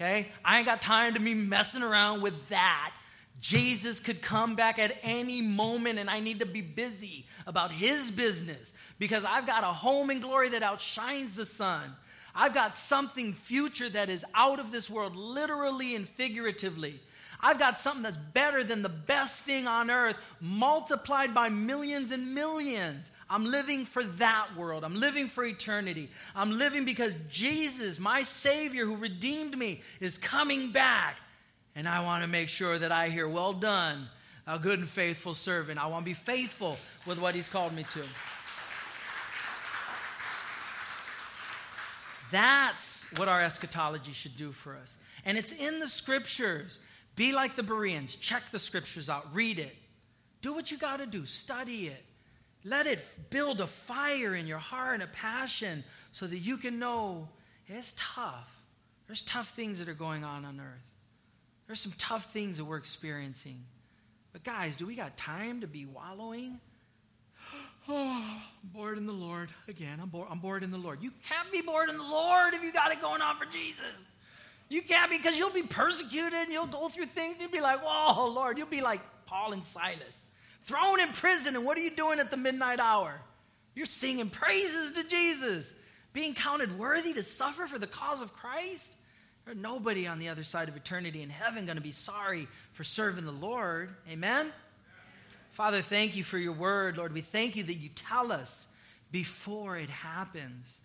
Okay? 0.00 0.28
I 0.42 0.56
ain't 0.56 0.66
got 0.66 0.80
time 0.80 1.12
to 1.14 1.20
be 1.20 1.34
messing 1.34 1.82
around 1.82 2.22
with 2.22 2.48
that. 2.48 2.94
Jesus 3.42 3.98
could 3.98 4.22
come 4.22 4.54
back 4.54 4.78
at 4.78 4.96
any 5.02 5.42
moment, 5.42 5.98
and 5.98 6.08
I 6.08 6.20
need 6.20 6.38
to 6.38 6.46
be 6.46 6.60
busy 6.60 7.26
about 7.44 7.72
his 7.72 8.12
business 8.12 8.72
because 9.00 9.24
I've 9.24 9.48
got 9.48 9.64
a 9.64 9.66
home 9.66 10.10
in 10.10 10.20
glory 10.20 10.50
that 10.50 10.62
outshines 10.62 11.34
the 11.34 11.44
sun. 11.44 11.92
I've 12.36 12.54
got 12.54 12.76
something 12.76 13.32
future 13.32 13.88
that 13.90 14.08
is 14.08 14.24
out 14.32 14.60
of 14.60 14.70
this 14.70 14.88
world, 14.88 15.16
literally 15.16 15.96
and 15.96 16.08
figuratively. 16.08 17.00
I've 17.40 17.58
got 17.58 17.80
something 17.80 18.04
that's 18.04 18.16
better 18.16 18.62
than 18.62 18.82
the 18.82 18.88
best 18.88 19.40
thing 19.40 19.66
on 19.66 19.90
earth, 19.90 20.16
multiplied 20.40 21.34
by 21.34 21.48
millions 21.48 22.12
and 22.12 22.36
millions. 22.36 23.10
I'm 23.28 23.44
living 23.44 23.86
for 23.86 24.04
that 24.04 24.56
world. 24.56 24.84
I'm 24.84 25.00
living 25.00 25.26
for 25.26 25.44
eternity. 25.44 26.10
I'm 26.36 26.56
living 26.56 26.84
because 26.84 27.16
Jesus, 27.28 27.98
my 27.98 28.22
Savior 28.22 28.86
who 28.86 28.94
redeemed 28.94 29.58
me, 29.58 29.82
is 29.98 30.16
coming 30.16 30.70
back. 30.70 31.16
And 31.74 31.88
I 31.88 32.02
want 32.02 32.22
to 32.22 32.28
make 32.28 32.48
sure 32.48 32.78
that 32.78 32.92
I 32.92 33.08
hear, 33.08 33.28
well 33.28 33.52
done, 33.52 34.08
a 34.46 34.58
good 34.58 34.78
and 34.78 34.88
faithful 34.88 35.34
servant. 35.34 35.82
I 35.82 35.86
want 35.86 36.04
to 36.04 36.10
be 36.10 36.14
faithful 36.14 36.76
with 37.06 37.18
what 37.18 37.34
he's 37.34 37.48
called 37.48 37.74
me 37.74 37.84
to. 37.84 38.02
That's 42.30 43.06
what 43.18 43.28
our 43.28 43.42
eschatology 43.42 44.12
should 44.12 44.36
do 44.36 44.52
for 44.52 44.74
us. 44.76 44.96
And 45.24 45.36
it's 45.36 45.52
in 45.52 45.80
the 45.80 45.88
scriptures. 45.88 46.78
Be 47.14 47.32
like 47.32 47.56
the 47.56 47.62
Bereans. 47.62 48.16
Check 48.16 48.42
the 48.50 48.58
scriptures 48.58 49.10
out. 49.10 49.34
Read 49.34 49.58
it. 49.58 49.76
Do 50.40 50.54
what 50.54 50.70
you 50.70 50.78
got 50.78 50.98
to 50.98 51.06
do. 51.06 51.26
Study 51.26 51.88
it. 51.88 52.04
Let 52.64 52.86
it 52.86 53.04
build 53.30 53.60
a 53.60 53.66
fire 53.66 54.34
in 54.34 54.46
your 54.46 54.58
heart 54.58 54.94
and 54.94 55.02
a 55.02 55.08
passion 55.08 55.84
so 56.10 56.26
that 56.26 56.38
you 56.38 56.56
can 56.56 56.78
know 56.78 57.28
it's 57.66 57.92
tough. 57.96 58.50
There's 59.06 59.22
tough 59.22 59.50
things 59.50 59.78
that 59.78 59.88
are 59.88 59.94
going 59.94 60.24
on 60.24 60.44
on 60.44 60.60
earth. 60.60 60.91
There's 61.66 61.80
some 61.80 61.92
tough 61.98 62.32
things 62.32 62.58
that 62.58 62.64
we're 62.64 62.76
experiencing. 62.76 63.64
But, 64.32 64.44
guys, 64.44 64.76
do 64.76 64.86
we 64.86 64.94
got 64.94 65.16
time 65.16 65.60
to 65.60 65.66
be 65.66 65.86
wallowing? 65.86 66.60
Oh, 67.88 68.40
I'm 68.62 68.70
bored 68.72 68.96
in 68.96 69.06
the 69.06 69.12
Lord. 69.12 69.48
Again, 69.66 69.98
I'm 70.00 70.08
bored, 70.08 70.28
I'm 70.30 70.38
bored 70.38 70.62
in 70.62 70.70
the 70.70 70.78
Lord. 70.78 71.02
You 71.02 71.10
can't 71.28 71.50
be 71.50 71.62
bored 71.62 71.90
in 71.90 71.96
the 71.96 72.04
Lord 72.04 72.54
if 72.54 72.62
you 72.62 72.72
got 72.72 72.92
it 72.92 73.02
going 73.02 73.20
on 73.20 73.36
for 73.36 73.44
Jesus. 73.46 73.84
You 74.68 74.82
can't 74.82 75.10
because 75.10 75.36
you'll 75.36 75.50
be 75.50 75.64
persecuted 75.64 76.48
you'll 76.48 76.66
go 76.68 76.88
through 76.88 77.06
things. 77.06 77.38
You'll 77.40 77.50
be 77.50 77.60
like, 77.60 77.80
oh, 77.82 78.32
Lord. 78.34 78.56
You'll 78.56 78.68
be 78.68 78.82
like 78.82 79.00
Paul 79.26 79.52
and 79.52 79.64
Silas, 79.64 80.24
thrown 80.62 81.00
in 81.00 81.08
prison. 81.08 81.56
And 81.56 81.66
what 81.66 81.76
are 81.76 81.80
you 81.80 81.90
doing 81.90 82.20
at 82.20 82.30
the 82.30 82.36
midnight 82.36 82.78
hour? 82.78 83.20
You're 83.74 83.86
singing 83.86 84.30
praises 84.30 84.92
to 84.92 85.04
Jesus, 85.04 85.74
being 86.12 86.34
counted 86.34 86.78
worthy 86.78 87.12
to 87.14 87.22
suffer 87.22 87.66
for 87.66 87.78
the 87.78 87.86
cause 87.86 88.22
of 88.22 88.32
Christ. 88.32 88.96
There's 89.44 89.56
nobody 89.56 90.06
on 90.06 90.18
the 90.18 90.28
other 90.28 90.44
side 90.44 90.68
of 90.68 90.76
eternity 90.76 91.22
in 91.22 91.30
heaven 91.30 91.66
going 91.66 91.76
to 91.76 91.82
be 91.82 91.92
sorry 91.92 92.46
for 92.72 92.84
serving 92.84 93.24
the 93.24 93.32
Lord. 93.32 93.90
Amen? 94.08 94.52
Father, 95.50 95.82
thank 95.82 96.16
you 96.16 96.24
for 96.24 96.38
your 96.38 96.52
word, 96.52 96.96
Lord. 96.96 97.12
We 97.12 97.20
thank 97.20 97.56
you 97.56 97.64
that 97.64 97.74
you 97.74 97.88
tell 97.90 98.32
us 98.32 98.66
before 99.10 99.76
it 99.76 99.90
happens. 99.90 100.80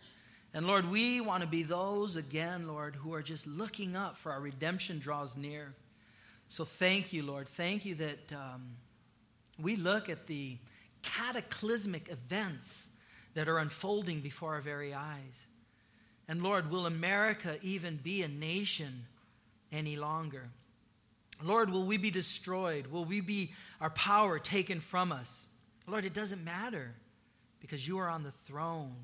And 0.54 0.66
Lord, 0.66 0.90
we 0.90 1.22
want 1.22 1.42
to 1.42 1.48
be 1.48 1.64
those 1.64 2.16
again, 2.16 2.68
Lord, 2.68 2.96
who 2.96 3.14
are 3.14 3.22
just 3.22 3.46
looking 3.46 3.96
up 3.96 4.18
for 4.18 4.32
our 4.32 4.42
redemption 4.42 5.00
draws 5.00 5.38
near. 5.38 5.74
So 6.48 6.66
thank 6.66 7.14
you, 7.14 7.24
Lord. 7.24 7.48
Thank 7.48 7.86
you 7.86 7.96
that 7.96 8.34
um, 8.34 8.72
we 9.60 9.76
look 9.76 10.10
at 10.10 10.28
the 10.28 10.58
cataclysmic 11.04 12.10
events 12.10 12.90
that 13.36 13.48
are 13.48 13.60
unfolding 13.60 14.22
before 14.22 14.56
our 14.56 14.62
very 14.62 14.94
eyes. 14.94 15.48
And 16.28 16.44
Lord, 16.44 16.70
will 16.70 16.86
America 16.86 17.58
even 17.62 17.98
be 17.98 18.22
a 18.22 18.28
nation 18.28 19.06
any 19.72 19.96
longer? 19.96 20.50
Lord, 21.42 21.70
will 21.70 21.84
we 21.84 21.98
be 21.98 22.12
destroyed? 22.12 22.88
Will 22.88 23.06
we 23.06 23.22
be 23.22 23.52
our 23.80 23.92
power 23.92 24.40
taken 24.40 24.80
from 24.80 25.12
us? 25.12 25.46
Lord, 25.86 26.04
it 26.04 26.14
doesn't 26.14 26.44
matter 26.44 26.94
because 27.62 27.88
you 27.88 28.00
are 28.00 28.10
on 28.10 28.24
the 28.24 28.32
throne. 28.32 28.96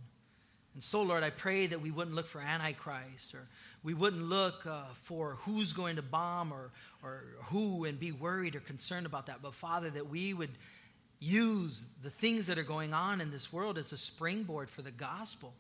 And 0.73 0.83
so, 0.83 1.03
Lord, 1.03 1.23
I 1.23 1.29
pray 1.29 1.67
that 1.67 1.81
we 1.81 1.91
wouldn't 1.91 2.15
look 2.15 2.27
for 2.27 2.41
Antichrist 2.41 3.35
or 3.35 3.47
we 3.83 3.93
wouldn't 3.93 4.23
look 4.23 4.65
uh, 4.65 4.81
for 5.03 5.37
who's 5.41 5.71
going 5.71 5.97
to 5.97 6.01
bomb 6.01 6.51
or, 6.51 6.71
or 7.03 7.23
who 7.45 7.85
and 7.85 7.99
be 7.99 8.11
worried 8.11 8.55
or 8.55 8.59
concerned 8.59 9.05
about 9.05 9.27
that. 9.27 9.41
But, 9.41 9.53
Father, 9.53 9.89
that 9.91 10.09
we 10.09 10.33
would 10.33 10.49
use 11.19 11.85
the 12.01 12.09
things 12.09 12.47
that 12.47 12.57
are 12.57 12.63
going 12.63 12.93
on 12.93 13.21
in 13.21 13.29
this 13.29 13.53
world 13.53 13.77
as 13.77 13.91
a 13.91 13.97
springboard 13.97 14.69
for 14.69 14.81
the 14.81 14.91
gospel, 14.91 15.53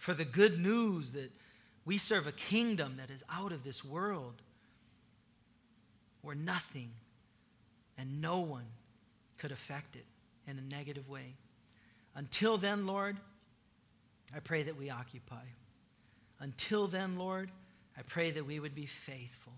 for 0.00 0.14
the 0.14 0.24
good 0.24 0.58
news 0.58 1.12
that 1.12 1.30
we 1.84 1.98
serve 1.98 2.26
a 2.26 2.32
kingdom 2.32 2.96
that 2.96 3.10
is 3.10 3.22
out 3.30 3.52
of 3.52 3.62
this 3.62 3.84
world 3.84 4.40
where 6.22 6.34
nothing 6.34 6.90
and 7.98 8.22
no 8.22 8.40
one 8.40 8.64
could 9.36 9.52
affect 9.52 9.96
it 9.96 10.06
in 10.48 10.58
a 10.58 10.74
negative 10.74 11.06
way. 11.06 11.34
Until 12.14 12.56
then, 12.56 12.86
Lord, 12.86 13.18
I 14.34 14.40
pray 14.40 14.62
that 14.62 14.78
we 14.78 14.88
occupy. 14.88 15.44
Until 16.38 16.86
then, 16.86 17.18
Lord, 17.18 17.50
I 17.98 18.00
pray 18.00 18.30
that 18.30 18.46
we 18.46 18.58
would 18.58 18.74
be 18.74 18.86
faithful. 18.86 19.52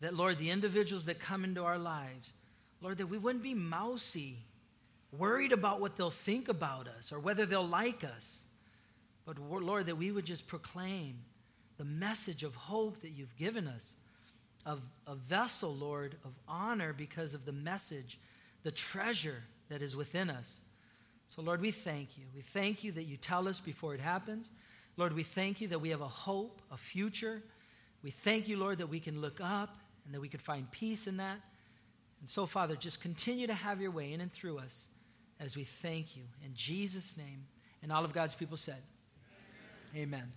That, 0.00 0.14
Lord, 0.14 0.38
the 0.38 0.50
individuals 0.50 1.04
that 1.04 1.20
come 1.20 1.44
into 1.44 1.64
our 1.64 1.78
lives, 1.78 2.32
Lord, 2.80 2.96
that 2.96 3.08
we 3.08 3.18
wouldn't 3.18 3.44
be 3.44 3.52
mousy, 3.52 4.38
worried 5.12 5.52
about 5.52 5.82
what 5.82 5.98
they'll 5.98 6.08
think 6.08 6.48
about 6.48 6.88
us 6.88 7.12
or 7.12 7.20
whether 7.20 7.44
they'll 7.44 7.62
like 7.62 8.04
us. 8.04 8.46
But, 9.26 9.38
Lord, 9.38 9.86
that 9.86 9.96
we 9.96 10.10
would 10.10 10.26
just 10.26 10.46
proclaim 10.46 11.18
the 11.78 11.84
message 11.84 12.42
of 12.42 12.54
hope 12.54 13.00
that 13.00 13.10
you've 13.10 13.36
given 13.36 13.66
us, 13.66 13.96
of 14.66 14.80
a 15.06 15.14
vessel, 15.14 15.74
Lord, 15.74 16.16
of 16.24 16.32
honor 16.48 16.92
because 16.92 17.34
of 17.34 17.44
the 17.44 17.52
message, 17.52 18.18
the 18.62 18.70
treasure 18.70 19.42
that 19.68 19.82
is 19.82 19.96
within 19.96 20.30
us. 20.30 20.60
So, 21.28 21.42
Lord, 21.42 21.60
we 21.60 21.70
thank 21.70 22.16
you. 22.16 22.24
We 22.34 22.42
thank 22.42 22.84
you 22.84 22.92
that 22.92 23.04
you 23.04 23.16
tell 23.16 23.48
us 23.48 23.60
before 23.60 23.94
it 23.94 24.00
happens. 24.00 24.50
Lord, 24.96 25.14
we 25.14 25.22
thank 25.22 25.60
you 25.60 25.68
that 25.68 25.80
we 25.80 25.90
have 25.90 26.00
a 26.00 26.08
hope, 26.08 26.62
a 26.70 26.76
future. 26.76 27.42
We 28.02 28.10
thank 28.10 28.46
you, 28.46 28.58
Lord, 28.58 28.78
that 28.78 28.86
we 28.86 29.00
can 29.00 29.20
look 29.20 29.40
up 29.42 29.76
and 30.04 30.14
that 30.14 30.20
we 30.20 30.28
can 30.28 30.40
find 30.40 30.70
peace 30.70 31.06
in 31.06 31.16
that. 31.16 31.40
And 32.20 32.28
so, 32.28 32.46
Father, 32.46 32.76
just 32.76 33.00
continue 33.00 33.46
to 33.46 33.54
have 33.54 33.80
your 33.80 33.90
way 33.90 34.12
in 34.12 34.20
and 34.20 34.32
through 34.32 34.58
us 34.58 34.86
as 35.40 35.56
we 35.56 35.64
thank 35.64 36.16
you. 36.16 36.22
In 36.44 36.54
Jesus' 36.54 37.16
name. 37.16 37.46
And 37.82 37.92
all 37.92 38.04
of 38.04 38.14
God's 38.14 38.34
people 38.34 38.56
said. 38.56 38.82
Amen. 39.96 40.28